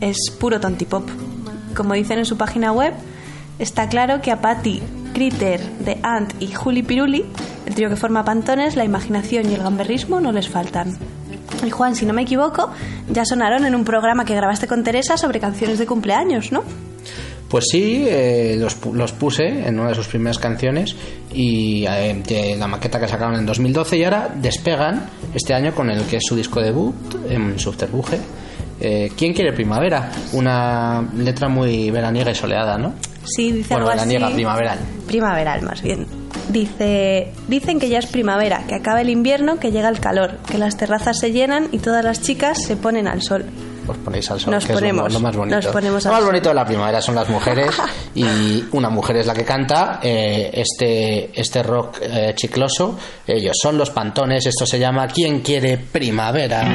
Es 0.00 0.16
puro 0.38 0.60
tontipop. 0.60 1.08
Como 1.76 1.94
dicen 1.94 2.18
en 2.18 2.24
su 2.24 2.36
página 2.36 2.72
web, 2.72 2.94
está 3.58 3.88
claro 3.88 4.22
que 4.22 4.32
a 4.32 4.40
Patty, 4.40 4.82
Critter, 5.12 5.60
The 5.84 6.00
Ant 6.02 6.34
y 6.40 6.52
Juli 6.52 6.82
Piruli, 6.82 7.26
el 7.66 7.74
trío 7.74 7.88
que 7.88 7.96
forma 7.96 8.24
Pantones, 8.24 8.76
la 8.76 8.84
imaginación 8.84 9.50
y 9.50 9.54
el 9.54 9.62
gamberrismo 9.62 10.20
no 10.20 10.32
les 10.32 10.48
faltan. 10.48 10.98
Y 11.66 11.70
Juan, 11.70 11.94
si 11.94 12.06
no 12.06 12.12
me 12.12 12.22
equivoco, 12.22 12.70
ya 13.08 13.24
sonaron 13.24 13.64
en 13.64 13.74
un 13.74 13.84
programa 13.84 14.24
que 14.24 14.34
grabaste 14.34 14.66
con 14.66 14.82
Teresa 14.84 15.16
sobre 15.16 15.40
canciones 15.40 15.78
de 15.78 15.86
cumpleaños, 15.86 16.52
¿no? 16.52 16.62
Pues 17.48 17.64
sí, 17.72 18.04
eh, 18.06 18.56
los, 18.60 18.76
los 18.92 19.10
puse 19.12 19.44
en 19.66 19.80
una 19.80 19.88
de 19.88 19.94
sus 19.96 20.06
primeras 20.06 20.38
canciones 20.38 20.94
y 21.34 21.84
eh, 21.84 22.22
de 22.24 22.56
la 22.56 22.68
maqueta 22.68 23.00
que 23.00 23.08
sacaron 23.08 23.34
en 23.34 23.44
2012 23.44 23.96
y 23.98 24.04
ahora 24.04 24.30
despegan 24.36 25.06
este 25.34 25.52
año 25.52 25.74
con 25.74 25.90
el 25.90 26.04
que 26.04 26.16
es 26.18 26.22
su 26.24 26.36
disco 26.36 26.60
debut 26.60 26.94
en 27.28 27.58
Subterfuge. 27.58 28.18
Eh, 28.80 29.10
¿Quién 29.16 29.34
quiere 29.34 29.52
primavera? 29.52 30.10
Una 30.32 31.02
letra 31.16 31.48
muy 31.48 31.90
veraniega 31.90 32.30
y 32.30 32.34
soleada, 32.36 32.78
¿no? 32.78 32.94
Sí, 33.24 33.50
dice 33.50 33.74
Bueno, 33.74 33.86
algo 33.88 33.96
veraniega, 33.96 34.26
así. 34.26 34.34
primaveral. 34.36 34.78
Primaveral, 35.08 35.62
más 35.62 35.82
bien. 35.82 36.06
Dice, 36.52 37.32
dicen 37.48 37.78
que 37.78 37.88
ya 37.88 37.98
es 37.98 38.06
primavera, 38.06 38.64
que 38.66 38.74
acaba 38.74 39.00
el 39.00 39.08
invierno, 39.10 39.58
que 39.58 39.70
llega 39.70 39.88
el 39.88 40.00
calor, 40.00 40.38
que 40.50 40.58
las 40.58 40.76
terrazas 40.76 41.18
se 41.18 41.30
llenan 41.32 41.68
y 41.72 41.78
todas 41.78 42.04
las 42.04 42.20
chicas 42.20 42.62
se 42.62 42.76
ponen 42.76 43.06
al 43.06 43.22
sol. 43.22 43.44
Os 43.86 43.96
ponéis 43.98 44.30
al 44.30 44.38
sol, 44.38 44.52
Nos 44.52 44.64
que 44.66 44.72
es 44.72 44.76
lo- 44.76 44.80
ponemos, 44.80 45.12
lo, 45.12 45.20
más 45.20 45.36
bonito. 45.36 45.56
nos 45.56 45.66
ponemos 45.66 46.04
lo 46.04 46.12
más 46.12 46.24
bonito 46.24 46.48
de 46.50 46.54
la 46.54 46.64
primavera 46.64 47.00
son 47.00 47.14
las 47.14 47.28
mujeres 47.28 47.70
y 48.14 48.64
una 48.72 48.88
mujer 48.90 49.16
es 49.16 49.26
la 49.26 49.34
que 49.34 49.44
canta 49.44 49.98
eh, 50.02 50.50
este, 50.52 51.30
este 51.40 51.62
rock 51.62 51.98
eh, 52.02 52.32
chicloso. 52.36 52.98
Ellos 53.26 53.56
son 53.60 53.78
los 53.78 53.90
pantones, 53.90 54.46
esto 54.46 54.66
se 54.66 54.78
llama 54.78 55.08
¿Quién 55.08 55.40
quiere 55.40 55.78
primavera? 55.78 56.72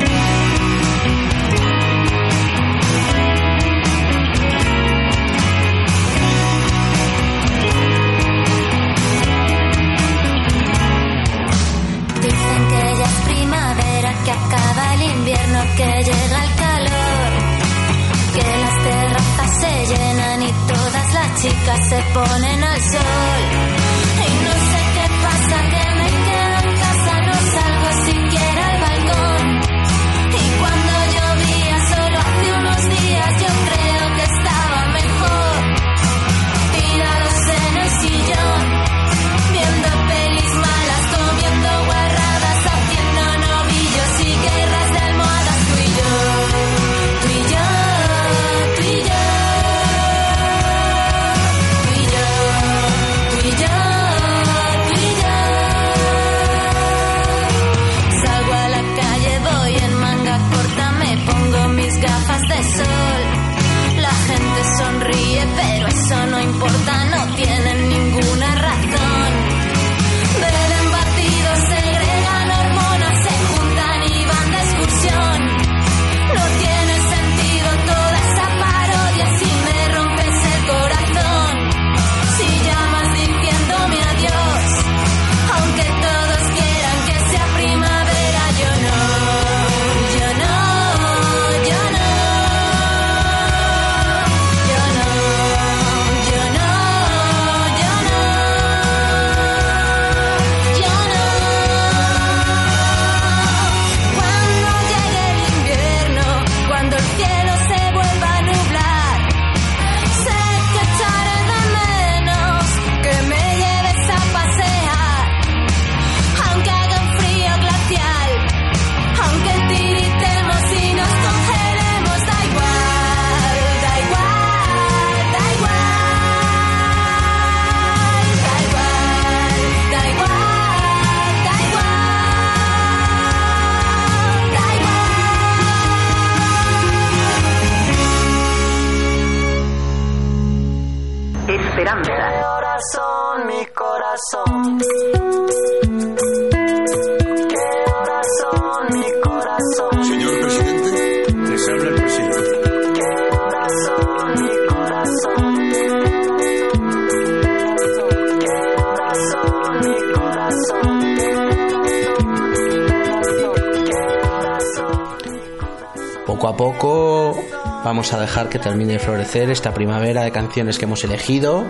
A 168.13 168.19
dejar 168.19 168.49
que 168.49 168.59
termine 168.59 168.93
de 168.93 168.99
florecer 168.99 169.49
esta 169.49 169.73
primavera 169.73 170.23
de 170.23 170.31
canciones 170.31 170.77
que 170.77 170.85
hemos 170.85 171.03
elegido 171.03 171.65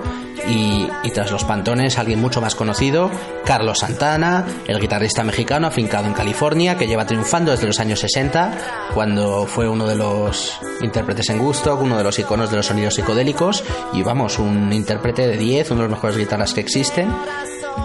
y, 0.47 0.87
y 1.03 1.11
tras 1.11 1.31
los 1.31 1.43
pantones 1.43 1.97
alguien 1.97 2.21
mucho 2.21 2.41
más 2.41 2.55
conocido, 2.55 3.09
Carlos 3.45 3.79
Santana, 3.79 4.45
el 4.67 4.79
guitarrista 4.79 5.23
mexicano 5.23 5.67
afincado 5.67 6.07
en 6.07 6.13
California 6.13 6.77
que 6.77 6.87
lleva 6.87 7.05
triunfando 7.05 7.51
desde 7.51 7.67
los 7.67 7.79
años 7.79 7.99
60 7.99 8.91
cuando 8.93 9.45
fue 9.45 9.67
uno 9.67 9.87
de 9.87 9.95
los 9.95 10.59
intérpretes 10.81 11.29
en 11.29 11.39
gusto, 11.39 11.75
uno 11.75 11.97
de 11.97 12.03
los 12.03 12.17
iconos 12.19 12.49
de 12.51 12.57
los 12.57 12.65
sonidos 12.65 12.95
psicodélicos 12.95 13.63
y 13.93 14.03
vamos, 14.03 14.39
un 14.39 14.71
intérprete 14.71 15.27
de 15.27 15.37
10, 15.37 15.71
uno 15.71 15.81
de 15.81 15.87
los 15.87 15.97
mejores 15.97 16.17
guitarras 16.17 16.53
que 16.53 16.61
existen. 16.61 17.13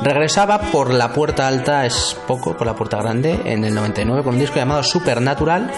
Regresaba 0.02 0.58
por 0.72 0.94
la 0.94 1.12
puerta 1.12 1.46
alta, 1.46 1.84
es 1.84 2.16
poco, 2.26 2.56
por 2.56 2.66
la 2.66 2.74
puerta 2.74 2.96
grande, 2.96 3.38
en 3.44 3.64
el 3.64 3.74
99 3.74 4.22
con 4.22 4.34
un 4.34 4.40
disco 4.40 4.56
llamado 4.56 4.82
Supernatural, 4.82 5.70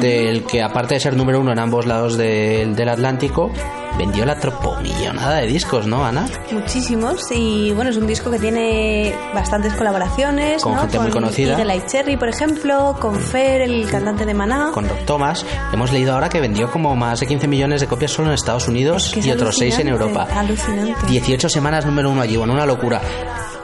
del 0.00 0.44
que 0.44 0.62
aparte 0.62 0.94
de 0.94 1.00
ser 1.00 1.16
número 1.16 1.38
uno 1.38 1.52
en 1.52 1.60
ambos 1.60 1.86
lados 1.86 2.16
del, 2.16 2.74
del 2.74 2.88
Atlántico, 2.88 3.52
vendió 3.98 4.24
la 4.24 4.38
tropomillonada 4.38 5.36
de 5.36 5.46
discos, 5.46 5.86
¿no, 5.86 6.04
Ana? 6.04 6.28
Muchísimos 6.52 7.20
y 7.32 7.72
bueno, 7.72 7.90
es 7.90 7.96
un 7.96 8.06
disco 8.06 8.30
que 8.30 8.38
tiene 8.38 9.12
bastantes 9.34 9.74
colaboraciones 9.74 10.62
Con 10.62 10.74
¿no? 10.74 10.80
gente 10.82 10.98
muy 11.00 11.10
conocida. 11.10 11.52
Eagle 11.58 11.74
Eye 11.74 11.86
Cherry, 11.86 12.16
por 12.16 12.28
ejemplo, 12.28 12.96
con 13.00 13.16
Fer, 13.16 13.62
el 13.62 13.90
cantante 13.90 14.24
de 14.24 14.34
Maná. 14.34 14.70
Con 14.72 14.88
Rob 14.88 15.04
Thomas. 15.04 15.44
Hemos 15.72 15.92
leído 15.92 16.14
ahora 16.14 16.28
que 16.28 16.40
vendió 16.40 16.70
como 16.70 16.94
más 16.96 17.20
de 17.20 17.26
15 17.26 17.48
millones 17.48 17.80
de 17.80 17.86
copias 17.88 18.12
solo 18.12 18.28
en 18.28 18.34
Estados 18.34 18.68
Unidos 18.68 19.10
Que 19.12 19.20
es 19.20 19.26
y 19.26 19.30
otros 19.32 19.56
6 19.58 19.80
en 19.80 19.88
Europa. 19.88 20.26
Alucinante. 20.34 21.06
18 21.08 21.48
semanas 21.48 21.84
número 21.84 22.10
uno 22.10 22.22
allí, 22.22 22.36
bueno, 22.36 22.52
una 22.54 22.66
locura. 22.66 23.00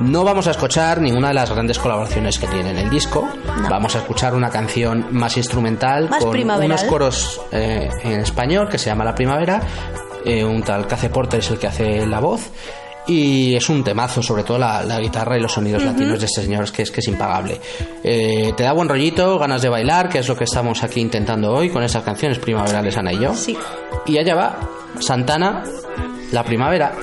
No 0.01 0.25
vamos 0.25 0.49
a 0.49 0.51
escuchar 0.51 1.01
ninguna 1.01 1.29
de 1.29 1.35
las 1.35 1.53
grandes 1.53 1.79
colaboraciones 1.79 2.39
que 2.39 2.49
tiene 2.49 2.71
en 2.71 2.79
el 2.79 2.91
disco. 2.91 3.29
Vamos 3.71 3.95
a 3.95 3.99
escuchar 3.99 4.35
una 4.35 4.51
canción 4.51 5.07
más 5.13 5.37
instrumental 5.37 6.09
Más 6.11 6.21
con 6.21 6.33
primaveral. 6.33 6.67
unos 6.73 6.85
coros 6.85 7.41
eh, 7.53 7.89
en 8.03 8.21
español 8.21 8.69
que 8.69 8.77
se 8.79 8.87
llama 8.91 9.05
La 9.05 9.15
Primavera. 9.15 9.61
Eh, 10.25 10.45
un 10.45 10.63
tal 10.63 10.87
Cace 10.87 11.11
Porter 11.11 11.41
es 11.41 11.51
el 11.51 11.59
que 11.59 11.67
hace 11.67 12.07
la 12.07 12.21
voz. 12.21 12.51
Y 13.07 13.55
es 13.55 13.69
un 13.69 13.85
temazo, 13.85 14.23
sobre 14.23 14.45
todo 14.45 14.57
la, 14.59 14.83
la 14.83 14.99
guitarra 14.99 15.37
y 15.37 15.41
los 15.41 15.53
sonidos 15.53 15.85
latinos 15.85 16.19
de 16.21 16.25
este 16.25 16.41
señor, 16.41 16.65
es 16.65 16.73
que 16.73 16.83
es, 16.83 16.91
que 16.91 17.01
es 17.01 17.09
impagable. 17.09 17.61
Eh, 18.03 18.55
te 18.57 18.63
da 18.63 18.73
buen 18.73 18.89
rollito, 18.89 19.39
ganas 19.39 19.61
de 19.61 19.69
bailar, 19.69 20.09
que 20.09 20.21
es 20.21 20.29
lo 20.29 20.35
que 20.35 20.45
estamos 20.45 20.83
aquí 20.83 21.01
intentando 21.01 21.53
hoy 21.53 21.69
con 21.69 21.83
esas 21.83 22.03
canciones 22.03 22.39
primaverales, 22.39 22.97
Ana 22.97 23.13
y 23.13 23.21
yo. 23.21 23.35
Sí. 23.35 23.57
Y 24.07 24.17
allá 24.17 24.35
va, 24.35 24.59
Santana, 25.01 25.65
la 26.33 26.45
primavera. 26.45 26.95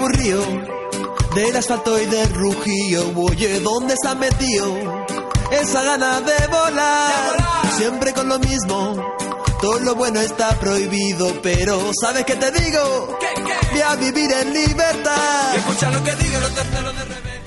Aburrido 0.00 0.42
del 1.34 1.56
asfalto 1.56 2.00
y 2.00 2.06
del 2.06 2.32
rugío. 2.32 3.12
Oye, 3.16 3.60
¿dónde 3.60 3.94
se 4.02 4.08
han 4.08 4.18
metido? 4.18 4.74
Esa 5.52 5.82
gana 5.82 6.20
de 6.22 6.46
volar, 6.46 7.36
siempre 7.76 8.14
con 8.14 8.28
lo 8.28 8.38
mismo. 8.38 8.96
Todo 9.60 9.78
lo 9.80 9.94
bueno 9.94 10.20
está 10.20 10.58
prohibido, 10.58 11.34
pero 11.42 11.78
¿sabes 12.00 12.24
qué 12.24 12.34
te 12.34 12.50
digo? 12.50 13.18
Voy 13.72 13.80
a 13.82 13.94
vivir 13.96 14.30
en 14.32 14.54
libertad. 14.54 15.54
Escucha 15.56 15.90
lo 15.90 16.02
que 16.02 16.14
digo, 16.14 16.38
terceros 16.54 16.96
de 16.96 17.04
revés. 17.04 17.40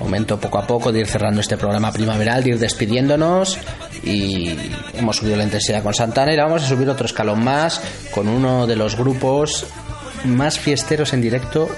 Momento 0.00 0.40
poco 0.40 0.58
a 0.58 0.66
poco 0.66 0.90
de 0.90 1.00
ir 1.00 1.06
cerrando 1.06 1.40
este 1.40 1.56
programa 1.56 1.92
primaveral, 1.92 2.42
de 2.42 2.50
ir 2.50 2.58
despidiéndonos 2.58 3.56
y 4.02 4.56
hemos 4.94 5.16
subido 5.16 5.36
la 5.36 5.44
intensidad 5.44 5.82
con 5.82 5.94
Santana 5.94 6.32
y 6.32 6.38
ahora 6.38 6.46
vamos 6.46 6.64
a 6.64 6.68
subir 6.68 6.88
otro 6.88 7.06
escalón 7.06 7.42
más 7.42 7.80
con 8.12 8.28
uno 8.28 8.66
de 8.66 8.76
los 8.76 8.96
grupos 8.96 9.66
más 10.24 10.58
fiesteros 10.58 11.12
en 11.12 11.20
directo, 11.20 11.68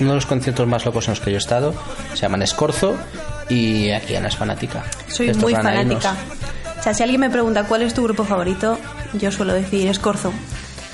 uno 0.00 0.10
de 0.10 0.14
los 0.16 0.26
conciertos 0.26 0.66
más 0.66 0.84
locos 0.84 1.08
en 1.08 1.12
los 1.12 1.20
que 1.20 1.30
yo 1.30 1.36
he 1.36 1.38
estado, 1.38 1.74
se 2.14 2.20
llaman 2.20 2.42
Escorzo 2.42 2.96
y 3.48 3.90
aquí 3.90 4.14
Ana 4.16 4.28
es 4.28 4.36
fanática. 4.36 4.84
Soy 5.08 5.28
estos 5.28 5.42
muy 5.42 5.54
fanática. 5.54 6.16
O 6.78 6.82
sea, 6.82 6.94
si 6.94 7.02
alguien 7.02 7.20
me 7.20 7.30
pregunta 7.30 7.64
cuál 7.64 7.82
es 7.82 7.92
tu 7.92 8.02
grupo 8.02 8.24
favorito, 8.24 8.78
yo 9.12 9.30
suelo 9.30 9.52
decir 9.52 9.88
Escorzo. 9.88 10.32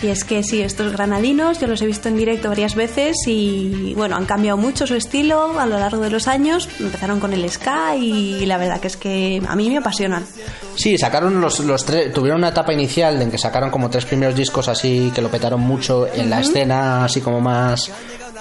Y 0.02 0.08
es 0.08 0.24
que 0.24 0.42
sí, 0.42 0.60
estos 0.60 0.92
granadinos 0.92 1.58
yo 1.58 1.66
los 1.66 1.80
he 1.80 1.86
visto 1.86 2.08
en 2.08 2.16
directo 2.16 2.48
varias 2.48 2.74
veces 2.74 3.16
y 3.26 3.94
bueno, 3.94 4.16
han 4.16 4.26
cambiado 4.26 4.58
mucho 4.58 4.86
su 4.86 4.94
estilo 4.94 5.58
a 5.58 5.66
lo 5.66 5.78
largo 5.78 6.02
de 6.02 6.10
los 6.10 6.28
años. 6.28 6.68
Empezaron 6.78 7.18
con 7.18 7.32
el 7.32 7.48
ska 7.50 7.96
y 7.96 8.44
la 8.44 8.58
verdad 8.58 8.78
que 8.78 8.88
es 8.88 8.96
que 8.96 9.42
a 9.46 9.56
mí 9.56 9.70
me 9.70 9.78
apasionan. 9.78 10.26
Sí, 10.74 10.98
sacaron 10.98 11.40
los, 11.40 11.60
los 11.60 11.84
tres, 11.84 12.12
tuvieron 12.12 12.40
una 12.40 12.48
etapa 12.48 12.72
inicial 12.74 13.20
en 13.22 13.30
que 13.30 13.38
sacaron 13.38 13.70
como 13.70 13.88
tres 13.88 14.04
primeros 14.04 14.36
discos 14.36 14.68
así 14.68 15.10
que 15.14 15.22
lo 15.22 15.30
petaron 15.30 15.60
mucho 15.60 16.06
en 16.12 16.28
la 16.28 16.40
escena 16.40 17.04
así 17.04 17.20
como 17.22 17.40
más 17.40 17.90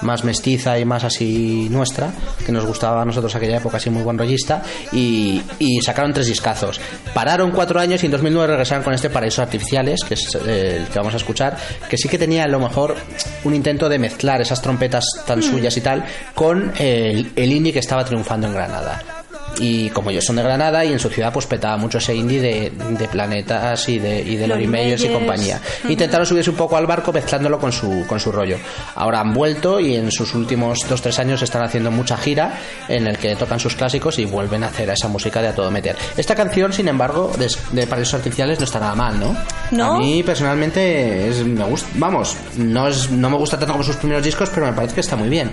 más 0.01 0.23
mestiza 0.23 0.77
y 0.77 0.85
más 0.85 1.03
así 1.03 1.67
nuestra, 1.69 2.11
que 2.45 2.51
nos 2.51 2.65
gustaba 2.65 3.01
a 3.01 3.05
nosotros 3.05 3.33
aquella 3.35 3.57
época 3.57 3.77
así 3.77 3.89
muy 3.89 4.03
buen 4.03 4.17
rollista 4.17 4.61
y, 4.91 5.41
y 5.59 5.81
sacaron 5.81 6.13
tres 6.13 6.27
discazos. 6.27 6.79
Pararon 7.13 7.51
cuatro 7.51 7.79
años 7.79 8.03
y 8.03 8.07
en 8.07 8.11
2009 8.11 8.47
regresaron 8.47 8.83
con 8.83 8.93
este 8.93 9.09
Paraísos 9.09 9.39
Artificiales, 9.39 10.01
que 10.07 10.15
es 10.15 10.35
eh, 10.45 10.77
el 10.81 10.87
que 10.87 10.99
vamos 10.99 11.13
a 11.13 11.17
escuchar, 11.17 11.57
que 11.89 11.97
sí 11.97 12.09
que 12.09 12.17
tenía 12.17 12.43
a 12.43 12.47
lo 12.47 12.59
mejor 12.59 12.95
un 13.43 13.53
intento 13.53 13.87
de 13.87 13.99
mezclar 13.99 14.41
esas 14.41 14.61
trompetas 14.61 15.05
tan 15.25 15.35
Mm. 15.39 15.43
suyas 15.43 15.77
y 15.77 15.81
tal 15.81 16.03
con 16.33 16.73
el, 16.79 17.31
el 17.35 17.51
indie 17.51 17.73
que 17.73 17.79
estaba 17.79 18.03
triunfando 18.05 18.47
en 18.47 18.53
Granada 18.53 19.14
y 19.59 19.89
como 19.89 20.09
ellos 20.09 20.25
son 20.25 20.35
de 20.37 20.43
Granada 20.43 20.83
y 20.85 20.91
en 20.91 20.99
su 20.99 21.09
ciudad 21.09 21.31
pues 21.33 21.45
petaba 21.45 21.77
mucho 21.77 21.97
ese 21.97 22.15
indie 22.15 22.41
de, 22.41 22.71
de 22.71 23.07
planetas 23.07 23.87
y 23.89 23.99
de, 23.99 24.21
y 24.21 24.35
de 24.35 24.47
Lori 24.47 24.65
Lori 24.65 24.67
Meyers 24.67 25.03
y 25.03 25.09
compañía. 25.09 25.59
Intentaron 25.87 26.25
subirse 26.25 26.49
un 26.49 26.55
poco 26.55 26.77
al 26.77 26.85
barco 26.85 27.11
mezclándolo 27.11 27.59
con 27.59 27.71
su, 27.71 28.05
con 28.07 28.19
su 28.19 28.31
rollo. 28.31 28.57
Ahora 28.95 29.19
han 29.19 29.33
vuelto 29.33 29.79
y 29.79 29.95
en 29.95 30.11
sus 30.11 30.33
últimos 30.35 30.79
dos 30.87 31.01
tres 31.01 31.19
años 31.19 31.41
están 31.41 31.63
haciendo 31.63 31.91
mucha 31.91 32.17
gira 32.17 32.59
en 32.87 33.07
el 33.07 33.17
que 33.17 33.35
tocan 33.35 33.59
sus 33.59 33.75
clásicos 33.75 34.19
y 34.19 34.25
vuelven 34.25 34.63
a 34.63 34.67
hacer 34.67 34.89
esa 34.89 35.07
música 35.07 35.41
de 35.41 35.49
a 35.49 35.55
todo 35.55 35.71
meter. 35.71 35.95
Esta 36.17 36.35
canción 36.35 36.73
sin 36.73 36.87
embargo 36.87 37.31
de, 37.37 37.51
de 37.71 37.87
Paraísos 37.87 38.15
Artificiales 38.15 38.59
no 38.59 38.65
está 38.65 38.79
nada 38.79 38.95
mal 38.95 39.19
¿no? 39.19 39.35
¿No? 39.71 39.95
a 39.95 39.99
mí 39.99 40.23
personalmente 40.23 41.29
es, 41.29 41.43
me 41.45 41.63
gusta 41.65 41.87
vamos 41.95 42.35
no, 42.57 42.87
es, 42.87 43.09
no 43.11 43.29
me 43.29 43.37
gusta 43.37 43.57
tanto 43.57 43.73
como 43.73 43.83
sus 43.83 43.95
primeros 43.97 44.23
discos 44.23 44.49
pero 44.53 44.65
me 44.67 44.73
parece 44.73 44.95
que 44.95 45.01
está 45.01 45.15
muy 45.15 45.29
bien 45.29 45.51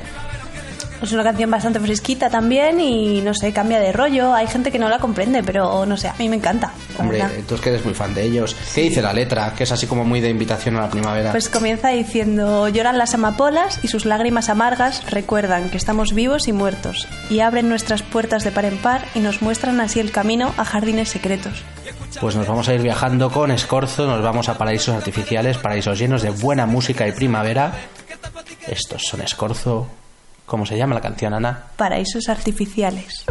Es 1.02 1.10
una 1.10 1.24
canción 1.24 1.50
bastante 1.50 1.80
fresquita 1.80 2.30
también 2.30 2.80
y 2.80 3.20
no 3.22 3.34
sé, 3.34 3.52
cambia 3.52 3.80
de 3.80 3.92
rollo. 3.92 4.32
Hay 4.32 4.46
gente 4.46 4.70
que 4.70 4.78
no 4.78 4.88
la 4.88 5.00
comprende, 5.00 5.42
pero 5.42 5.84
no 5.84 5.96
sé, 5.96 6.08
a 6.08 6.14
mí 6.18 6.28
me 6.28 6.36
encanta. 6.36 6.72
Hombre, 6.98 7.24
tú 7.48 7.56
es 7.56 7.60
que 7.60 7.70
eres 7.70 7.84
muy 7.84 7.92
fan 7.92 8.14
de 8.14 8.22
ellos. 8.22 8.56
¿Qué 8.72 8.82
dice 8.82 9.02
la 9.02 9.12
letra? 9.12 9.52
Que 9.56 9.64
es 9.64 9.72
así 9.72 9.88
como 9.88 10.04
muy 10.04 10.20
de 10.20 10.30
invitación 10.30 10.76
a 10.76 10.82
la 10.82 10.90
primavera. 10.90 11.32
Pues 11.32 11.48
comienza 11.48 11.88
diciendo, 11.88 12.68
lloran 12.68 12.98
las 12.98 13.14
amapolas 13.14 13.80
y 13.82 13.88
sus 13.88 14.04
lágrimas 14.04 14.48
amargas 14.48 15.10
recuerdan 15.10 15.70
que 15.70 15.76
estamos 15.76 16.14
vivos 16.14 16.46
y 16.46 16.52
muertos, 16.52 17.08
y 17.30 17.40
abren 17.40 17.68
nuestras 17.68 18.02
puertas 18.02 18.44
de 18.44 18.52
par 18.52 18.64
en 18.64 18.78
par 18.78 19.04
y 19.14 19.18
nos 19.18 19.42
muestran 19.42 19.80
así 19.80 19.98
el 19.98 20.12
camino 20.12 20.54
a 20.56 20.64
jardines 20.64 21.08
secretos. 21.08 21.64
Pues 22.20 22.36
nos 22.36 22.46
vamos 22.46 22.68
a 22.68 22.74
ir 22.74 22.82
viajando 22.82 23.30
con 23.30 23.50
Escorzo, 23.50 24.06
nos 24.06 24.22
vamos 24.22 24.48
a 24.48 24.56
paraísos 24.56 24.94
artificiales, 24.94 25.58
paraísos 25.58 25.98
llenos 25.98 26.22
de 26.22 26.30
buena 26.30 26.66
música 26.66 27.08
y 27.08 27.12
primavera. 27.12 27.72
Estos 28.68 29.02
son 29.02 29.22
Escorzo. 29.22 29.88
¿Cómo 30.52 30.66
se 30.66 30.76
llama 30.76 30.94
la 30.94 31.00
canción, 31.00 31.32
Ana? 31.32 31.64
Paraísos 31.76 32.28
artificiales. 32.28 33.24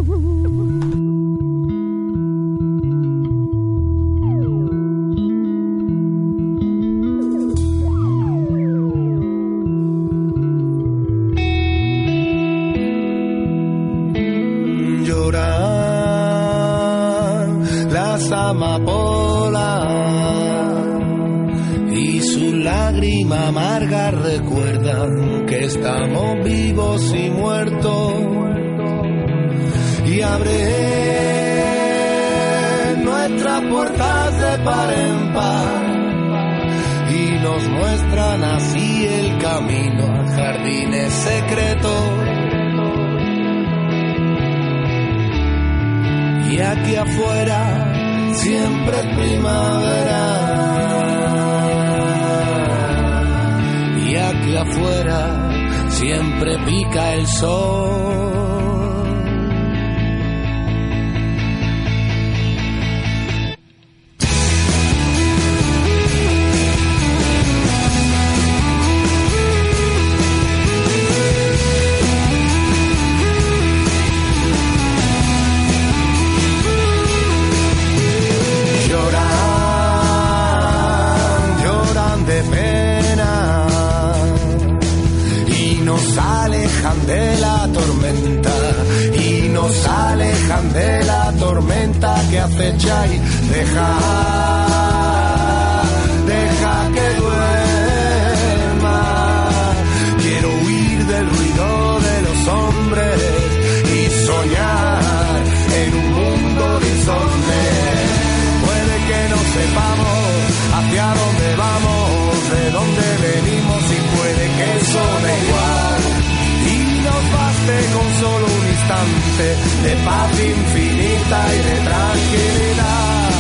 De 119.84 119.96
paz 120.06 120.32
infinita 120.40 121.40
y 121.54 121.60
de 121.70 121.78
tranquilidad. 121.90 123.32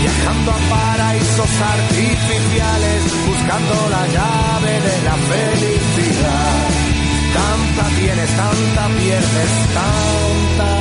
Viajando 0.00 0.50
a 0.52 0.60
paraísos 0.74 1.50
artificiales, 1.74 3.00
buscando 3.26 3.74
la 3.90 4.06
llave 4.14 4.72
de 4.88 5.02
la 5.08 5.16
felicidad. 5.32 6.68
Tanta 7.34 7.96
tienes, 7.96 8.30
tanta 8.30 8.88
pierdes, 8.96 9.52
tanta 9.74 10.79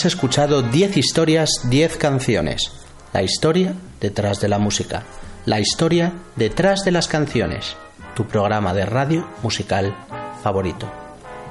Has 0.00 0.06
escuchado 0.06 0.62
10 0.62 0.96
historias, 0.96 1.50
10 1.68 1.98
canciones. 1.98 2.72
La 3.12 3.22
historia 3.22 3.74
detrás 4.00 4.40
de 4.40 4.48
la 4.48 4.58
música. 4.58 5.02
La 5.44 5.60
historia 5.60 6.14
detrás 6.36 6.86
de 6.86 6.90
las 6.90 7.06
canciones. 7.06 7.76
Tu 8.16 8.26
programa 8.26 8.72
de 8.72 8.86
radio 8.86 9.28
musical 9.42 9.94
favorito. 10.42 10.90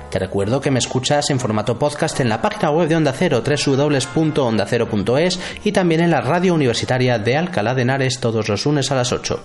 Te 0.10 0.18
recuerdo 0.18 0.62
que 0.62 0.72
me 0.72 0.80
escuchas 0.80 1.30
en 1.30 1.40
formato 1.40 1.78
podcast 1.78 2.20
en 2.22 2.30
la 2.30 2.42
página 2.42 2.72
web 2.72 2.90
de 2.90 2.96
Onda 2.96 3.14
Cero, 3.14 3.44
www.ondacero.es 3.46 5.40
y 5.64 5.72
también 5.72 6.02
en 6.02 6.10
la 6.10 6.22
radio 6.22 6.56
universitaria 6.56 7.20
de 7.20 7.38
Alcalá 7.38 7.76
de 7.76 7.84
Henares 7.84 8.20
todos 8.20 8.50
los 8.50 8.66
lunes 8.66 8.90
a 8.90 8.96
las 8.96 9.12
8. 9.12 9.44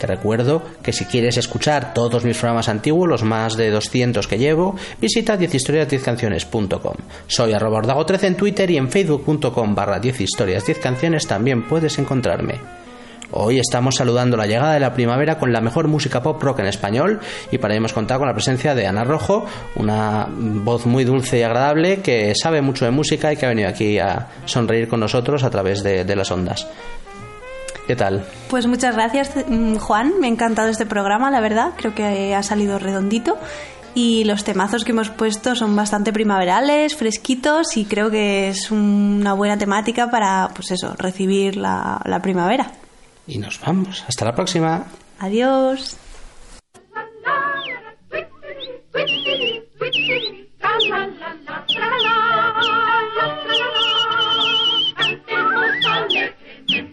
Te 0.00 0.06
recuerdo 0.06 0.62
que 0.82 0.94
si 0.94 1.04
quieres 1.04 1.36
escuchar 1.36 1.92
todos 1.92 2.24
mis 2.24 2.38
programas 2.38 2.70
antiguos, 2.70 3.06
los 3.06 3.22
más 3.22 3.58
de 3.58 3.70
200 3.70 4.26
que 4.26 4.38
llevo, 4.38 4.74
visita 4.98 5.38
10historias10canciones.com. 5.38 6.94
Soy 7.26 7.52
arroba 7.52 7.82
ordago13 7.82 8.24
en 8.24 8.36
Twitter 8.36 8.70
y 8.70 8.78
en 8.78 8.90
facebook.com 8.90 9.74
barra 9.74 10.00
10 10.00 10.22
historias 10.22 10.64
10 10.64 10.78
canciones 10.78 11.26
también 11.26 11.68
puedes 11.68 11.98
encontrarme. 11.98 12.54
Hoy 13.32 13.58
estamos 13.58 13.96
saludando 13.96 14.38
la 14.38 14.46
llegada 14.46 14.72
de 14.72 14.80
la 14.80 14.94
primavera 14.94 15.38
con 15.38 15.52
la 15.52 15.60
mejor 15.60 15.86
música 15.86 16.22
pop 16.22 16.42
rock 16.42 16.60
en 16.60 16.66
español 16.66 17.20
y 17.52 17.58
para 17.58 17.74
ello 17.74 17.80
hemos 17.80 17.92
contado 17.92 18.20
con 18.20 18.28
la 18.28 18.34
presencia 18.34 18.74
de 18.74 18.86
Ana 18.86 19.04
Rojo, 19.04 19.44
una 19.76 20.26
voz 20.30 20.86
muy 20.86 21.04
dulce 21.04 21.38
y 21.38 21.42
agradable 21.42 22.00
que 22.00 22.32
sabe 22.34 22.62
mucho 22.62 22.86
de 22.86 22.90
música 22.90 23.34
y 23.34 23.36
que 23.36 23.44
ha 23.44 23.50
venido 23.50 23.68
aquí 23.68 23.98
a 23.98 24.28
sonreír 24.46 24.88
con 24.88 24.98
nosotros 24.98 25.44
a 25.44 25.50
través 25.50 25.82
de 25.82 26.16
las 26.16 26.30
ondas. 26.30 26.66
¿Qué 27.90 27.96
tal? 27.96 28.24
Pues 28.48 28.68
muchas 28.68 28.94
gracias, 28.94 29.32
mm, 29.48 29.74
Juan. 29.78 30.20
Me 30.20 30.28
ha 30.28 30.30
encantado 30.30 30.68
este 30.68 30.86
programa, 30.86 31.28
la 31.32 31.40
verdad. 31.40 31.72
Creo 31.76 31.92
que 31.92 32.36
ha 32.36 32.42
salido 32.44 32.78
redondito. 32.78 33.36
Y 33.96 34.22
los 34.22 34.44
temazos 34.44 34.84
que 34.84 34.92
hemos 34.92 35.10
puesto 35.10 35.56
son 35.56 35.74
bastante 35.74 36.12
primaverales, 36.12 36.94
fresquitos 36.94 37.76
y 37.76 37.86
creo 37.86 38.08
que 38.08 38.48
es 38.48 38.70
una 38.70 39.32
buena 39.32 39.58
temática 39.58 40.08
para, 40.08 40.50
pues 40.54 40.70
eso, 40.70 40.94
recibir 40.96 41.56
la, 41.56 42.00
la 42.04 42.22
primavera. 42.22 42.70
Y 43.26 43.38
nos 43.38 43.60
vamos. 43.60 44.04
Hasta 44.06 44.24
la 44.24 44.34
próxima. 44.36 44.84
Adiós. 45.18 45.96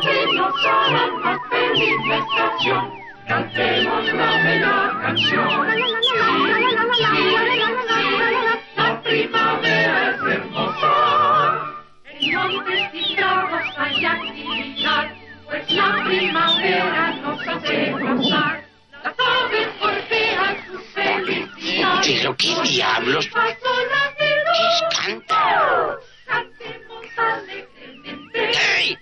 que 0.00 0.34
nos 0.34 0.66
hará 0.66 1.06
más 1.22 1.40
feliz 1.50 1.96
estación. 2.10 3.03
Cantemos 3.28 4.12
la 4.12 4.42
bella 4.44 4.98
canción. 5.02 5.48
Sí, 5.64 6.12
sí, 7.12 7.34
la 8.76 9.02
primavera 9.02 10.10
es 10.10 10.20
hermosa. 10.34 10.94
En 12.04 12.34
montes 12.34 12.90
y 12.92 13.16
lagos 13.16 13.62
hay 13.78 14.04
actividad, 14.04 15.14
pues 15.46 15.70
la 15.72 16.04
primavera 16.04 17.14
nos 17.22 17.48
hace 17.48 17.90
gozar. 17.92 18.64
Las 19.02 19.14
aves 19.18 19.68
golpean 19.80 20.56
su 20.66 20.78
felicidad. 20.92 22.00
¿Pero 22.04 22.36
qué 22.36 22.54
diablos? 22.62 23.26
es 23.26 23.32
canta? 25.06 25.96
Cantemos 26.26 27.06
alegremente. 27.16 28.50
¡Hey! 28.52 28.98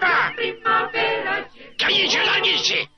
La 0.00 0.32
primavera 0.34 1.48
¡Cállense, 1.78 2.24
lárguense! 2.24 2.93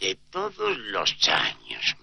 De 0.00 0.14
todos 0.30 0.78
los 0.78 1.28
años. 1.28 1.97